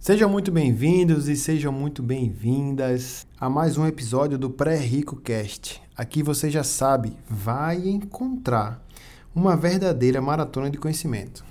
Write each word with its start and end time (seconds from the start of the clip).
Sejam 0.00 0.30
muito 0.30 0.52
bem-vindos 0.52 1.28
e 1.28 1.34
sejam 1.34 1.72
muito 1.72 2.04
bem-vindas 2.04 3.26
a 3.38 3.50
mais 3.50 3.76
um 3.76 3.84
episódio 3.84 4.38
do 4.38 4.48
Pré-Rico 4.48 5.16
Cast. 5.16 5.82
Aqui 5.96 6.22
você 6.22 6.48
já 6.48 6.62
sabe, 6.62 7.18
vai 7.28 7.88
encontrar 7.88 8.80
uma 9.34 9.56
verdadeira 9.56 10.22
maratona 10.22 10.70
de 10.70 10.78
conhecimento. 10.78 11.44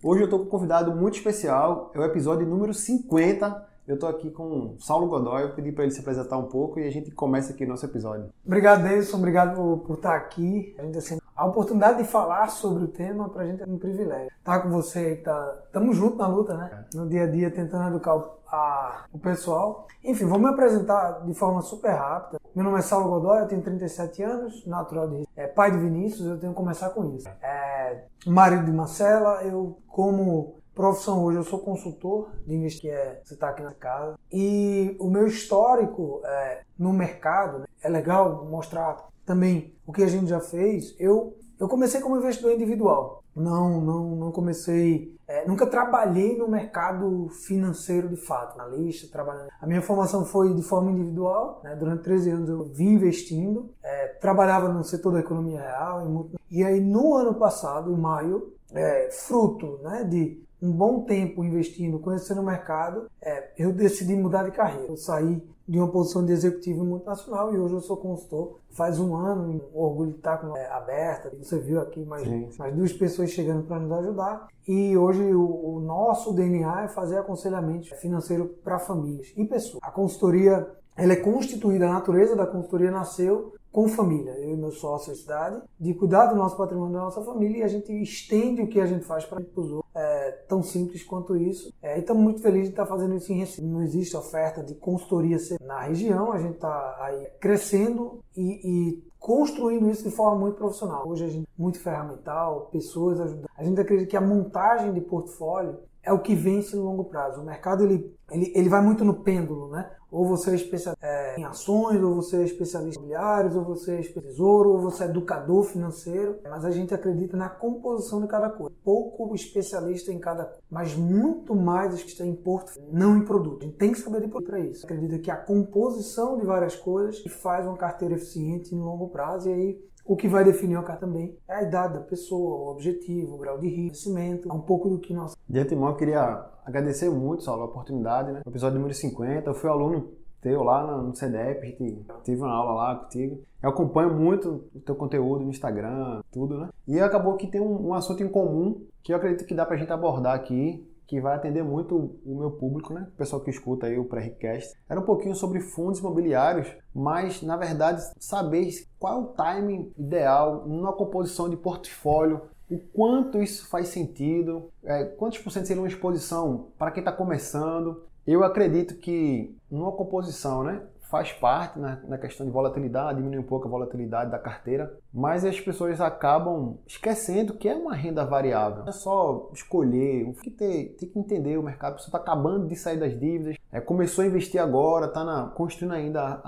Hoje 0.00 0.22
eu 0.22 0.26
estou 0.26 0.38
com 0.38 0.46
um 0.46 0.48
convidado 0.48 0.94
muito 0.94 1.16
especial, 1.16 1.90
é 1.92 1.98
o 1.98 2.04
episódio 2.04 2.46
número 2.46 2.72
50 2.72 3.72
eu 3.86 3.94
estou 3.94 4.08
aqui 4.08 4.30
com 4.30 4.44
o 4.44 4.76
Saulo 4.78 5.08
Godoy, 5.08 5.42
eu 5.42 5.54
pedi 5.54 5.72
para 5.72 5.82
ele 5.82 5.92
se 5.92 6.00
apresentar 6.00 6.38
um 6.38 6.46
pouco 6.46 6.78
e 6.78 6.86
a 6.86 6.90
gente 6.90 7.10
começa 7.10 7.52
aqui 7.52 7.66
nosso 7.66 7.84
episódio. 7.84 8.28
Obrigado, 8.46 8.84
Deilson, 8.84 9.16
obrigado 9.16 9.78
por, 9.78 9.96
estar 9.96 10.14
aqui. 10.14 10.72
A, 10.78 10.82
gente, 10.82 10.98
assim, 10.98 11.18
a 11.36 11.46
oportunidade 11.46 12.02
de 12.02 12.08
falar 12.08 12.48
sobre 12.48 12.84
o 12.84 12.88
tema 12.88 13.28
para 13.28 13.42
a 13.42 13.46
gente 13.46 13.62
é 13.62 13.66
um 13.66 13.78
privilégio. 13.78 14.30
Tá 14.44 14.60
com 14.60 14.70
você, 14.70 15.16
tá, 15.16 15.62
estamos 15.66 15.96
juntos 15.96 16.18
na 16.18 16.26
luta, 16.26 16.56
né? 16.56 16.84
É. 16.92 16.96
No 16.96 17.08
dia 17.08 17.24
a 17.24 17.26
dia, 17.26 17.50
tentando 17.50 17.88
educar 17.88 18.16
o, 18.16 18.30
a, 18.48 19.04
o 19.12 19.18
pessoal. 19.18 19.86
Enfim, 20.04 20.26
vou 20.26 20.38
me 20.38 20.48
apresentar 20.48 21.24
de 21.24 21.34
forma 21.34 21.62
super 21.62 21.92
rápida. 21.92 22.40
Meu 22.54 22.64
nome 22.64 22.78
é 22.78 22.82
Saulo 22.82 23.08
Godoy, 23.08 23.40
eu 23.40 23.48
tenho 23.48 23.62
37 23.62 24.22
anos, 24.22 24.66
natural 24.66 25.08
de 25.08 25.26
é, 25.36 25.46
pai 25.46 25.70
de 25.70 25.78
Vinícius, 25.78 26.26
eu 26.28 26.38
tenho 26.38 26.52
que 26.52 26.58
começar 26.58 26.90
com 26.90 27.14
isso. 27.14 27.28
É, 27.40 28.04
marido 28.26 28.64
de 28.64 28.72
Marcela, 28.72 29.42
eu 29.42 29.78
como 29.88 30.62
Profissão 30.74 31.22
hoje, 31.22 31.36
eu 31.36 31.44
sou 31.44 31.58
consultor 31.58 32.30
de 32.46 32.54
investimento, 32.54 32.80
que 32.80 32.88
é 32.88 33.20
você 33.22 33.34
está 33.34 33.50
aqui 33.50 33.62
na 33.62 33.74
casa. 33.74 34.18
E 34.32 34.96
o 34.98 35.10
meu 35.10 35.26
histórico 35.26 36.22
é, 36.24 36.62
no 36.78 36.94
mercado, 36.94 37.58
né, 37.58 37.66
é 37.82 37.88
legal 37.90 38.46
mostrar 38.46 38.96
também 39.32 39.74
o 39.86 39.92
que 39.92 40.02
a 40.02 40.06
gente 40.06 40.28
já 40.28 40.40
fez. 40.40 40.94
Eu, 40.98 41.34
eu 41.58 41.66
comecei 41.66 42.00
como 42.00 42.18
investidor 42.18 42.52
individual. 42.52 43.22
Não, 43.34 43.80
não, 43.80 44.16
não 44.16 44.30
comecei, 44.30 45.16
é, 45.26 45.46
nunca 45.48 45.66
trabalhei 45.66 46.36
no 46.36 46.46
mercado 46.46 47.28
financeiro 47.46 48.10
de 48.10 48.16
fato, 48.16 48.58
na 48.58 48.66
lista, 48.66 49.10
trabalhando. 49.10 49.48
A 49.58 49.66
minha 49.66 49.80
formação 49.80 50.26
foi 50.26 50.52
de 50.52 50.62
forma 50.62 50.90
individual, 50.90 51.62
né? 51.64 51.74
durante 51.74 52.02
13 52.02 52.30
anos 52.30 52.48
eu 52.50 52.64
vim 52.64 52.90
investindo, 52.90 53.70
é, 53.82 54.08
trabalhava 54.20 54.68
no 54.68 54.84
setor 54.84 55.14
da 55.14 55.20
economia 55.20 55.62
real. 55.62 56.30
E, 56.50 56.58
e 56.58 56.64
aí 56.64 56.78
no 56.78 57.14
ano 57.14 57.34
passado, 57.34 57.90
em 57.90 57.96
maio, 57.96 58.52
é, 58.74 59.08
fruto 59.10 59.80
né, 59.82 60.04
de 60.04 60.42
um 60.60 60.70
bom 60.70 61.04
tempo 61.04 61.42
investindo, 61.42 61.98
conhecendo 61.98 62.42
o 62.42 62.44
mercado, 62.44 63.06
é, 63.20 63.50
eu 63.56 63.72
decidi 63.72 64.14
mudar 64.14 64.44
de 64.44 64.50
carreira. 64.50 64.92
Eu 64.92 64.96
saí 64.98 65.42
de 65.72 65.78
uma 65.78 65.88
posição 65.88 66.22
de 66.22 66.32
executivo 66.32 66.84
multinacional 66.84 67.54
e 67.54 67.58
hoje 67.58 67.72
eu 67.72 67.80
sou 67.80 67.96
consultor. 67.96 68.58
Faz 68.72 69.00
um 69.00 69.16
ano, 69.16 69.58
o 69.72 69.82
orgulho 69.82 70.10
de 70.10 70.18
estar 70.18 70.36
com 70.36 70.54
é, 70.54 70.66
aberta. 70.66 71.32
Você 71.42 71.58
viu 71.58 71.80
aqui 71.80 72.04
mais, 72.04 72.58
mais 72.58 72.74
duas 72.74 72.92
pessoas 72.92 73.30
chegando 73.30 73.62
para 73.62 73.80
nos 73.80 73.90
ajudar. 73.90 74.48
E 74.68 74.94
hoje 74.94 75.22
o, 75.32 75.76
o, 75.76 75.80
nosso 75.80 76.34
DNA 76.34 76.84
é 76.84 76.88
fazer 76.88 77.16
aconselhamento 77.16 77.88
financeiro 77.96 78.54
para 78.62 78.78
famílias 78.78 79.32
e 79.34 79.46
pessoas. 79.46 79.82
A 79.82 79.90
consultoria 79.90 80.68
ela 80.94 81.14
é 81.14 81.16
constituída, 81.16 81.88
a 81.88 81.94
natureza 81.94 82.36
da 82.36 82.46
consultoria 82.46 82.90
nasceu 82.90 83.54
com 83.72 83.88
família, 83.88 84.32
eu 84.32 84.50
e 84.50 84.56
meu 84.56 84.70
sócio, 84.70 85.12
a 85.12 85.16
cidade, 85.16 85.62
de 85.80 85.94
cuidar 85.94 86.26
do 86.26 86.36
nosso 86.36 86.56
patrimônio 86.56 86.92
da 86.92 87.00
nossa 87.00 87.22
família 87.22 87.58
e 87.58 87.62
a 87.62 87.68
gente 87.68 87.90
estende 88.02 88.60
o 88.60 88.68
que 88.68 88.78
a 88.78 88.86
gente 88.86 89.04
faz 89.04 89.24
para 89.24 89.40
os 89.40 89.70
outros. 89.70 89.90
É 89.94 90.30
tão 90.48 90.62
simples 90.62 91.02
quanto 91.02 91.36
isso. 91.36 91.72
É, 91.82 91.96
e 91.96 92.00
estamos 92.00 92.22
muito 92.22 92.40
felizes 92.40 92.68
de 92.68 92.72
estar 92.72 92.86
fazendo 92.86 93.14
isso 93.14 93.32
em 93.32 93.38
Recife. 93.38 93.62
Não 93.62 93.82
existe 93.82 94.16
oferta 94.16 94.62
de 94.62 94.74
consultoria 94.74 95.38
na 95.62 95.80
região, 95.80 96.32
a 96.32 96.38
gente 96.38 96.54
está 96.54 96.96
aí 97.00 97.26
crescendo 97.40 98.20
e, 98.36 98.60
e 98.62 99.02
construindo 99.18 99.88
isso 99.88 100.02
de 100.02 100.10
forma 100.10 100.40
muito 100.40 100.56
profissional. 100.56 101.08
Hoje 101.08 101.24
a 101.24 101.28
gente 101.28 101.48
muito 101.56 101.78
ferramental, 101.78 102.68
pessoas 102.72 103.20
ajudando. 103.20 103.48
A 103.56 103.64
gente 103.64 103.80
acredita 103.80 104.10
que 104.10 104.16
a 104.16 104.20
montagem 104.20 104.92
de 104.92 105.00
portfólio 105.00 105.78
é 106.02 106.12
o 106.12 106.20
que 106.20 106.34
vence 106.34 106.74
no 106.74 106.82
longo 106.82 107.04
prazo. 107.04 107.40
O 107.40 107.44
mercado 107.44 107.84
ele, 107.84 108.14
ele, 108.30 108.52
ele 108.54 108.68
vai 108.68 108.82
muito 108.82 109.04
no 109.04 109.22
pêndulo, 109.22 109.70
né? 109.70 109.90
Ou 110.10 110.26
você 110.26 110.50
é 110.50 110.54
especialista 110.56 111.06
é, 111.06 111.40
em 111.40 111.44
ações, 111.44 112.02
ou 112.02 112.16
você 112.16 112.36
é 112.36 112.44
especialista 112.44 113.00
em 113.00 113.04
imobiliários, 113.04 113.56
ou 113.56 113.64
você 113.64 113.92
é 113.92 114.00
especialista 114.00 114.42
ou 114.42 114.78
você 114.78 115.04
é 115.04 115.06
educador 115.06 115.62
financeiro. 115.62 116.38
Mas 116.44 116.64
a 116.64 116.70
gente 116.70 116.92
acredita 116.92 117.36
na 117.36 117.48
composição 117.48 118.20
de 118.20 118.26
cada 118.26 118.50
coisa. 118.50 118.74
Pouco 118.84 119.34
especialista 119.34 120.12
em 120.12 120.18
cada 120.18 120.44
coisa, 120.44 120.62
mas 120.70 120.94
muito 120.94 121.54
mais 121.54 121.94
especialista 121.94 122.40
em 122.40 122.42
portfólio, 122.42 122.88
não 122.92 123.16
em 123.16 123.24
produto. 123.24 123.62
A 123.62 123.66
gente 123.66 123.78
tem 123.78 123.92
que 123.92 123.98
saber 123.98 124.20
de 124.20 124.28
para 124.28 124.58
isso. 124.58 124.84
Acredita 124.84 125.18
que 125.18 125.30
a 125.30 125.36
composição 125.36 126.36
de 126.38 126.44
várias 126.44 126.74
coisas 126.76 127.22
faz 127.40 127.66
uma 127.66 127.76
carteira 127.76 128.14
eficiente 128.14 128.74
no 128.74 128.84
longo 128.84 129.08
prazo 129.08 129.48
e 129.48 129.52
aí 129.52 129.91
o 130.04 130.16
que 130.16 130.28
vai 130.28 130.44
definir 130.44 130.76
o 130.76 130.82
carro 130.82 131.00
também 131.00 131.36
é 131.48 131.54
a 131.54 131.62
idade 131.62 131.94
da 131.94 132.00
pessoa, 132.00 132.56
o 132.56 132.70
objetivo, 132.72 133.34
o 133.34 133.38
grau 133.38 133.58
de 133.58 133.68
risco, 133.68 134.16
é 134.18 134.52
um 134.52 134.60
pouco 134.60 134.88
do 134.88 134.98
que 134.98 135.14
nós. 135.14 135.36
De 135.48 135.58
antemão, 135.58 135.90
eu 135.90 135.96
queria 135.96 136.44
agradecer 136.64 137.08
muito, 137.10 137.42
Saulo, 137.42 137.62
a 137.62 137.66
oportunidade, 137.66 138.32
né? 138.32 138.42
No 138.44 138.50
episódio 138.50 138.78
número 138.78 138.94
50, 138.94 139.48
eu 139.48 139.54
fui 139.54 139.70
aluno 139.70 140.12
teu 140.42 140.64
lá 140.64 141.00
no 141.00 141.14
CDEP, 141.14 141.78
tive 142.24 142.42
uma 142.42 142.52
aula 142.52 142.72
lá 142.72 142.96
contigo. 142.96 143.40
Eu 143.62 143.70
acompanho 143.70 144.12
muito 144.12 144.64
o 144.74 144.80
teu 144.80 144.96
conteúdo 144.96 145.44
no 145.44 145.50
Instagram, 145.50 146.20
tudo, 146.32 146.58
né? 146.58 146.68
E 146.86 146.98
acabou 146.98 147.36
que 147.36 147.46
tem 147.46 147.60
um, 147.60 147.88
um 147.88 147.94
assunto 147.94 148.22
em 148.24 148.28
comum 148.28 148.84
que 149.04 149.12
eu 149.12 149.16
acredito 149.16 149.46
que 149.46 149.54
dá 149.54 149.64
pra 149.64 149.76
gente 149.76 149.92
abordar 149.92 150.34
aqui, 150.34 150.84
que 151.12 151.20
vai 151.20 151.36
atender 151.36 151.62
muito 151.62 152.18
o 152.24 152.38
meu 152.38 152.52
público, 152.52 152.94
né? 152.94 153.06
O 153.12 153.18
pessoal 153.18 153.42
que 153.42 153.50
escuta 153.50 153.86
aí 153.86 153.98
o 153.98 154.06
pré-request. 154.06 154.74
Era 154.88 154.98
um 154.98 155.04
pouquinho 155.04 155.34
sobre 155.34 155.60
fundos 155.60 156.00
imobiliários, 156.00 156.74
mas 156.94 157.42
na 157.42 157.54
verdade 157.54 158.00
saber 158.18 158.70
qual 158.98 159.12
é 159.12 159.22
o 159.22 159.26
timing 159.26 159.92
ideal 159.98 160.66
numa 160.66 160.94
composição 160.94 161.50
de 161.50 161.56
portfólio, 161.58 162.40
o 162.70 162.78
quanto 162.78 163.42
isso 163.42 163.68
faz 163.68 163.88
sentido, 163.88 164.70
é, 164.82 165.04
quantos 165.04 165.38
por 165.38 165.50
cento 165.50 165.66
seria 165.66 165.82
uma 165.82 165.88
exposição 165.88 166.68
para 166.78 166.90
quem 166.90 167.02
está 167.02 167.12
começando. 167.12 168.04
Eu 168.26 168.42
acredito 168.42 168.94
que 168.94 169.54
numa 169.70 169.92
composição, 169.92 170.64
né? 170.64 170.80
Faz 171.12 171.30
parte 171.30 171.78
na, 171.78 172.00
na, 172.08 172.16
questão 172.16 172.46
de 172.46 172.50
volatilidade, 172.50 173.18
diminui 173.18 173.38
um 173.38 173.46
pouco 173.46 173.68
a 173.68 173.70
volatilidade 173.70 174.30
da 174.30 174.38
carteira, 174.38 174.98
mas 175.12 175.44
as 175.44 175.60
pessoas 175.60 176.00
acabam 176.00 176.78
esquecendo 176.86 177.52
que 177.52 177.68
é 177.68 177.74
uma 177.74 177.94
renda 177.94 178.24
variável. 178.24 178.78
Não 178.78 178.88
é 178.88 178.92
só 178.92 179.50
escolher, 179.52 180.24
tem 180.24 180.32
que, 180.32 180.50
ter, 180.50 180.96
tem 180.98 181.08
que 181.10 181.18
entender 181.18 181.58
o 181.58 181.62
mercado, 181.62 181.92
a 181.92 181.96
pessoa 181.96 182.08
está 182.08 182.16
acabando 182.16 182.66
de 182.66 182.76
sair 182.76 182.98
das 182.98 183.12
dívidas, 183.12 183.56
é, 183.70 183.78
começou 183.78 184.24
a 184.24 184.26
investir 184.26 184.58
agora, 184.58 185.04
está 185.04 185.52
construindo 185.54 185.92
ainda 185.92 186.40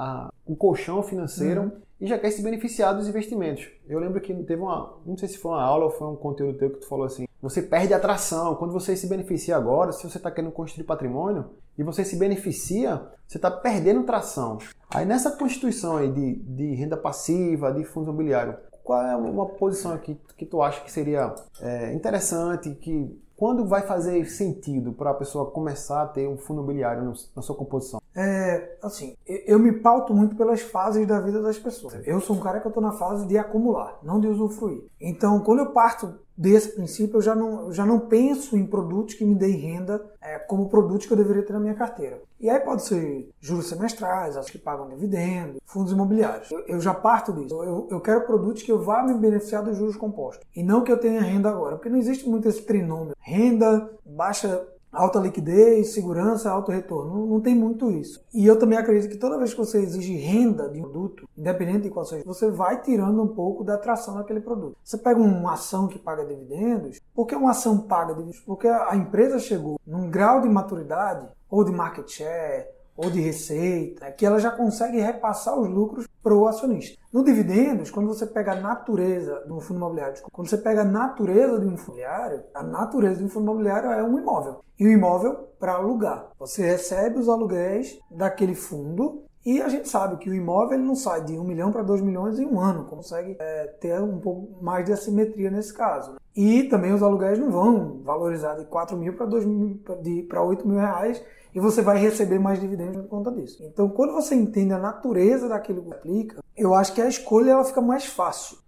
o 0.47 0.57
colchão 0.57 1.03
financeiro. 1.03 1.65
Uhum 1.65 1.84
e 2.01 2.07
já 2.07 2.19
quer 2.19 2.31
se 2.31 2.43
beneficiar 2.43 2.95
dos 2.95 3.09
investimentos. 3.09 3.69
Eu 3.89 3.99
lembro 3.99 4.21
que 4.21 4.35
teve 4.43 4.61
uma, 4.61 4.99
não 5.07 5.17
sei 5.17 5.29
se 5.29 5.39
foi 5.39 5.53
uma 5.53 5.63
aula 5.63 5.87
ou 5.87 5.91
foi 5.91 6.09
um 6.09 6.17
conteúdo 6.17 6.59
teu 6.59 6.71
que 6.71 6.81
tu 6.81 6.89
falou 6.89 7.07
assim, 7.07 7.27
você 7.41 7.61
perde 7.63 7.93
atração. 7.93 8.55
Quando 8.57 8.73
você 8.73 8.97
se 8.97 9.07
beneficia 9.07 9.57
agora, 9.57 9.93
se 9.93 10.09
você 10.09 10.17
está 10.17 10.31
querendo 10.31 10.53
construir 10.53 10.85
patrimônio 10.85 11.51
e 11.77 11.83
você 11.83 12.05
se 12.05 12.17
beneficia, 12.17 13.03
você 13.27 13.39
está 13.39 13.51
perdendo 13.51 14.05
tração. 14.05 14.59
Aí 14.91 15.05
nessa 15.05 15.31
constituição 15.31 15.97
aí 15.97 16.11
de, 16.11 16.37
de 16.37 16.75
renda 16.75 16.97
passiva, 16.97 17.73
de 17.73 17.85
fundo 17.85 18.09
imobiliário, 18.09 18.57
qual 18.83 19.03
é 19.03 19.17
uma 19.17 19.47
posição 19.47 19.93
aqui 19.93 20.19
que 20.37 20.45
tu 20.45 20.63
acha 20.63 20.83
que 20.83 20.93
seria 20.93 21.35
é, 21.61 21.93
interessante, 21.95 22.75
que 22.75 23.19
quando 23.37 23.67
vai 23.67 23.83
fazer 23.83 24.25
sentido 24.27 24.93
para 24.93 25.11
a 25.11 25.15
pessoa 25.15 25.51
começar 25.51 26.03
a 26.03 26.07
ter 26.07 26.29
um 26.29 26.37
fundo 26.37 26.61
imobiliário 26.61 27.13
na 27.35 27.43
sua 27.43 27.57
composição? 27.57 28.01
É, 28.15 28.77
assim, 28.83 29.17
eu 29.27 29.59
me 29.59 29.73
pauto 29.73 30.15
muito 30.15 30.37
pelas 30.37 30.61
fases 30.61 31.07
da 31.07 31.21
vida 31.21 31.43
das 31.43 31.59
pessoas. 31.59 31.95
Eu 32.07 32.21
sou 32.21 32.37
um 32.37 32.41
cara 32.41 32.61
que 32.61 32.67
eu 32.67 32.71
estou 32.71 32.83
na 32.83 32.93
fase 32.93 33.27
de 33.27 33.37
acumular, 33.37 33.99
não 34.03 34.21
de 34.21 34.29
usufruir. 34.29 34.85
Então, 35.01 35.41
quando 35.41 35.61
eu 35.61 35.73
parto 35.73 36.15
desse 36.37 36.71
princípio, 36.71 37.19
eu 37.19 37.23
já 37.23 37.35
não, 37.35 37.73
já 37.73 37.87
não 37.87 38.01
penso 38.01 38.57
em 38.57 38.67
produtos 38.67 39.15
que 39.15 39.25
me 39.25 39.35
deem 39.35 39.57
renda 39.57 40.05
é, 40.21 40.39
como 40.39 40.69
produtos 40.69 41.07
que 41.07 41.13
eu 41.13 41.17
deveria 41.17 41.43
ter 41.43 41.53
na 41.53 41.61
minha 41.61 41.75
carteira. 41.75 42.21
E 42.41 42.51
aí 42.51 42.61
pode 42.61 42.83
ser 42.83 43.31
juros 43.41 43.69
semestrais, 43.69 44.37
as 44.37 44.51
que 44.51 44.59
pagam 44.59 44.89
dividendos, 44.89 45.61
fundos 45.65 45.93
imobiliários. 45.93 46.51
Eu, 46.51 46.61
eu 46.67 46.81
já 46.81 46.93
parto 46.93 47.33
disso. 47.33 47.63
Eu, 47.63 47.89
eu, 47.91 48.01
quero 48.01 48.27
produtos 48.27 48.63
que 48.63 48.73
eu 48.73 48.83
vá 48.83 49.03
me 49.03 49.15
beneficiar 49.15 49.63
dos 49.63 49.77
juros 49.77 49.97
compostos. 49.97 50.47
E 50.55 50.63
não 50.63 50.83
que 50.83 50.93
eu 50.93 50.99
tenha 50.99 51.23
renda 51.23 51.49
agora. 51.49 51.77
Porque 51.77 51.89
não 51.89 51.99
existe 51.99 52.29
muito 52.29 52.49
esse 52.49 52.63
trinômio. 52.63 53.15
Renda, 53.19 53.91
baixa 54.05 54.67
alta 54.95 55.19
liquidez, 55.19 55.93
segurança, 55.93 56.51
alto 56.51 56.73
retorno. 56.73 57.15
Não, 57.15 57.27
não, 57.27 57.41
tem 57.41 57.55
muito 57.55 57.91
isso. 57.91 58.25
E 58.33 58.47
eu 58.47 58.59
também 58.59 58.79
acredito 58.79 59.11
que 59.11 59.19
toda 59.19 59.39
vez 59.39 59.53
que 59.53 59.59
você 59.59 59.79
exige 59.79 60.15
renda 60.17 60.69
de 60.69 60.79
um 60.79 60.83
produto, 60.83 61.29
independente 61.37 61.83
de 61.83 61.91
qual 61.91 62.05
seja, 62.05 62.25
você 62.25 62.51
vai 62.51 62.81
tirando 62.81 63.23
um 63.23 63.29
pouco 63.29 63.65
da 63.65 63.75
atração 63.75 64.15
daquele 64.15 64.41
produto. 64.41 64.77
Você 64.83 64.97
pega 64.97 65.21
uma 65.21 65.55
ação 65.55 65.89
que 65.89 65.99
paga 65.99 66.25
dividendos, 66.25 67.01
por 67.15 67.27
que 67.27 67.35
uma 67.35 67.51
ação 67.51 67.79
paga 67.79 68.15
dividendos? 68.15 68.41
Porque 68.41 68.69
a 68.69 68.95
empresa 68.97 69.39
chegou 69.39 69.79
num 69.87 70.11
grau 70.11 70.41
de 70.41 70.49
maturidade 70.49 71.27
ou 71.51 71.65
de 71.65 71.73
market 71.73 72.09
share 72.09 72.74
ou 72.97 73.11
de 73.11 73.21
receita, 73.21 74.11
que 74.13 74.25
ela 74.25 74.39
já 74.39 74.51
consegue 74.51 75.01
repassar 75.01 75.59
os 75.59 75.69
lucros 75.69 76.07
para 76.23 76.35
o 76.35 76.47
acionista. 76.47 76.99
No 77.13 77.25
dividendos, 77.25 77.91
quando 77.91 78.09
você 78.09 78.27
pega 78.27 78.53
a 78.53 78.61
natureza 78.61 79.43
de 79.47 79.53
um 79.53 79.61
fundo 79.61 79.79
imobiliário, 79.79 80.23
quando 80.33 80.49
você 80.49 80.59
pega 80.59 80.83
a 80.83 80.85
natureza 80.85 81.59
de 81.59 81.67
um 81.67 81.77
fundo 81.77 81.99
imobiliário, 81.99 82.45
a 82.55 82.63
natureza 82.63 83.19
de 83.19 83.25
um 83.25 83.29
fundo 83.29 83.45
imobiliário 83.45 83.91
é 83.91 84.03
um 84.03 84.19
imóvel. 84.19 84.65
E 84.79 84.87
o 84.87 84.91
imóvel 84.91 85.49
para 85.59 85.75
alugar. 85.75 86.31
Você 86.39 86.63
recebe 86.63 87.19
os 87.19 87.29
aluguéis 87.29 87.99
daquele 88.11 88.55
fundo 88.55 89.25
E 89.45 89.61
a 89.61 89.69
gente 89.69 89.89
sabe 89.89 90.17
que 90.17 90.31
o 90.31 90.35
imóvel 90.35 90.79
ele 90.79 90.87
não 90.87 90.95
sai 90.95 91.23
de 91.23 91.39
1 91.39 91.45
milhão 91.45 91.71
para 91.71 91.83
2 91.83 92.01
milhões 92.01 92.39
em 92.39 92.47
um 92.47 92.59
ano, 92.59 92.85
consegue 92.85 93.37
é, 93.39 93.67
ter 93.81 94.01
um 94.01 94.19
pouco 94.19 94.63
mais 94.63 94.87
de 94.87 94.93
assimetria 94.93 95.51
nesse 95.51 95.75
caso. 95.75 96.13
Né? 96.13 96.19
E 96.35 96.65
também 96.65 96.93
os 96.93 97.03
aluguéis 97.03 97.39
não 97.39 97.51
vão 97.51 98.01
valorizar 98.03 98.55
de 98.55 98.65
4 98.65 98.97
mil 98.97 99.13
para 99.13 100.43
8 100.43 100.67
mil 100.67 100.79
reais 100.79 101.23
e 101.55 101.61
você 101.61 101.83
vai 101.83 101.99
receber 101.99 102.39
mais 102.39 102.61
dividendos 102.61 103.03
por 103.03 103.09
conta 103.09 103.31
disso. 103.31 103.63
Então, 103.65 103.89
quando 103.89 104.13
você 104.13 104.35
entende 104.35 104.73
a 104.73 104.79
natureza 104.79 105.49
daquilo 105.49 105.83
que 105.83 105.93
aplica, 105.93 106.43
eu 106.57 106.75
acho 106.75 106.93
que 106.93 107.01
a 107.01 107.09
escolha 107.09 107.53
ela 107.53 107.65
fica 107.65 107.81
mais 107.81 108.07
fácil. 108.07 108.59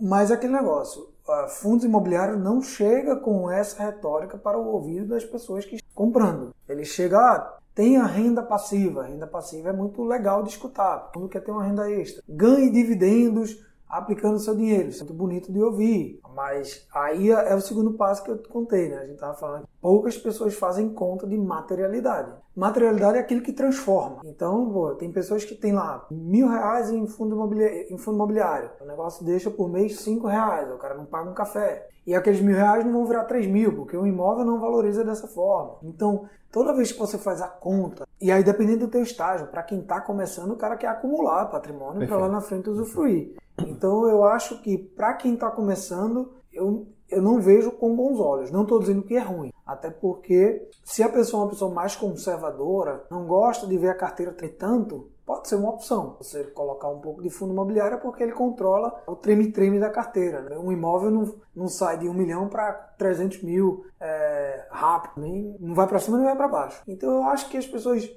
Mas 0.00 0.30
é 0.30 0.34
aquele 0.34 0.54
negócio, 0.54 1.08
fundos 1.48 1.84
imobiliários 1.84 2.40
não 2.40 2.62
chega 2.62 3.16
com 3.16 3.50
essa 3.50 3.82
retórica 3.82 4.38
para 4.38 4.58
o 4.58 4.66
ouvido 4.66 5.08
das 5.08 5.24
pessoas 5.24 5.66
que 5.66 5.76
estão 5.76 5.90
comprando. 5.94 6.54
Ele 6.66 6.84
chega, 6.84 7.18
ah, 7.18 7.58
tem 7.74 7.96
a 7.96 8.06
renda 8.06 8.42
passiva. 8.42 9.04
Renda 9.04 9.26
passiva 9.26 9.70
é 9.70 9.72
muito 9.72 10.02
legal 10.04 10.42
de 10.42 10.50
escutar. 10.50 11.10
Mundo 11.14 11.28
quer 11.28 11.40
ter 11.40 11.50
uma 11.50 11.64
renda 11.64 11.90
extra. 11.90 12.22
Ganhe 12.28 12.70
dividendos 12.70 13.64
aplicando 13.88 14.38
seu 14.38 14.56
dinheiro. 14.56 14.88
Isso 14.88 15.02
é 15.02 15.04
muito 15.04 15.16
bonito 15.16 15.52
de 15.52 15.62
ouvir. 15.62 16.20
Mas 16.34 16.86
aí 16.94 17.30
é, 17.30 17.54
o 17.54 17.60
segundo 17.60 17.92
passo 17.94 18.24
que 18.24 18.30
eu 18.30 18.38
contei, 18.48 18.88
né? 18.88 18.96
A 18.96 19.04
gente 19.04 19.14
estava 19.14 19.34
falando 19.34 19.68
poucas 19.82 20.16
pessoas 20.16 20.54
fazem 20.54 20.88
conta 20.90 21.26
de 21.26 21.36
materialidade. 21.36 22.30
Materialidade 22.54 23.18
é 23.18 23.20
aquilo 23.20 23.42
que 23.42 23.52
transforma. 23.52 24.20
Então, 24.24 24.70
pô, 24.72 24.94
tem 24.94 25.10
pessoas 25.10 25.44
que 25.44 25.56
têm 25.56 25.72
lá 25.72 26.06
mil 26.08 26.48
reais 26.48 26.88
em 26.90 27.06
fundo, 27.08 27.34
imobiliário, 27.34 27.86
em 27.90 27.98
fundo 27.98 28.14
imobiliário. 28.14 28.70
O 28.80 28.86
negócio 28.86 29.24
deixa 29.24 29.50
por 29.50 29.68
mês 29.68 30.00
cinco 30.00 30.28
reais. 30.28 30.70
O 30.70 30.78
cara 30.78 30.94
não 30.94 31.04
paga 31.04 31.28
um 31.28 31.34
café. 31.34 31.88
E 32.06 32.14
aqueles 32.14 32.40
mil 32.40 32.54
reais 32.54 32.84
não 32.84 32.92
vão 32.92 33.04
virar 33.04 33.24
três 33.24 33.46
mil, 33.46 33.74
porque 33.74 33.96
o 33.96 34.06
imóvel 34.06 34.44
não 34.44 34.60
valoriza 34.60 35.04
dessa 35.04 35.26
forma. 35.26 35.78
Então, 35.82 36.28
toda 36.52 36.74
vez 36.74 36.92
que 36.92 36.98
você 36.98 37.18
faz 37.18 37.42
a 37.42 37.48
conta, 37.48 38.06
e 38.20 38.30
aí 38.30 38.44
dependendo 38.44 38.86
do 38.86 38.90
teu 38.90 39.02
estágio, 39.02 39.48
para 39.48 39.62
quem 39.62 39.80
está 39.80 40.00
começando, 40.00 40.52
o 40.52 40.56
cara 40.56 40.76
quer 40.76 40.88
acumular 40.88 41.46
patrimônio 41.46 42.06
para 42.06 42.16
lá 42.16 42.28
na 42.28 42.40
frente 42.40 42.70
usufruir. 42.70 43.34
Então 43.66 44.08
eu 44.08 44.24
acho 44.24 44.60
que 44.62 44.78
para 44.78 45.14
quem 45.14 45.34
está 45.34 45.50
começando, 45.50 46.32
eu, 46.52 46.86
eu 47.12 47.22
não 47.22 47.40
vejo 47.40 47.70
com 47.72 47.94
bons 47.94 48.18
olhos. 48.18 48.50
Não 48.50 48.62
estou 48.62 48.78
dizendo 48.78 49.02
que 49.02 49.16
é 49.16 49.20
ruim. 49.20 49.52
Até 49.66 49.90
porque 49.90 50.68
se 50.82 51.02
a 51.02 51.08
pessoa 51.08 51.42
é 51.42 51.44
uma 51.44 51.50
pessoa 51.50 51.72
mais 51.72 51.94
conservadora, 51.94 53.04
não 53.10 53.26
gosta 53.26 53.66
de 53.66 53.78
ver 53.78 53.90
a 53.90 53.94
carteira 53.94 54.32
ter 54.32 54.50
tanto, 54.50 55.10
pode 55.24 55.48
ser 55.48 55.56
uma 55.56 55.70
opção. 55.70 56.16
Você 56.18 56.44
colocar 56.44 56.88
um 56.88 57.00
pouco 57.00 57.22
de 57.22 57.30
fundo 57.30 57.52
imobiliário 57.52 58.00
porque 58.00 58.22
ele 58.22 58.32
controla 58.32 59.02
o 59.06 59.14
treme-treme 59.14 59.78
da 59.78 59.90
carteira. 59.90 60.42
Né? 60.42 60.58
Um 60.58 60.72
imóvel 60.72 61.10
não, 61.10 61.34
não 61.54 61.68
sai 61.68 61.98
de 61.98 62.08
1 62.08 62.14
milhão 62.14 62.48
para 62.48 62.72
300 62.98 63.42
mil 63.42 63.84
é, 64.00 64.66
rápido, 64.70 65.20
nem, 65.22 65.56
não 65.60 65.74
vai 65.74 65.86
para 65.86 65.98
cima 65.98 66.16
nem 66.16 66.26
vai 66.26 66.36
para 66.36 66.48
baixo. 66.48 66.82
Então 66.88 67.10
eu 67.10 67.22
acho 67.24 67.48
que 67.48 67.56
as 67.56 67.66
pessoas 67.66 68.10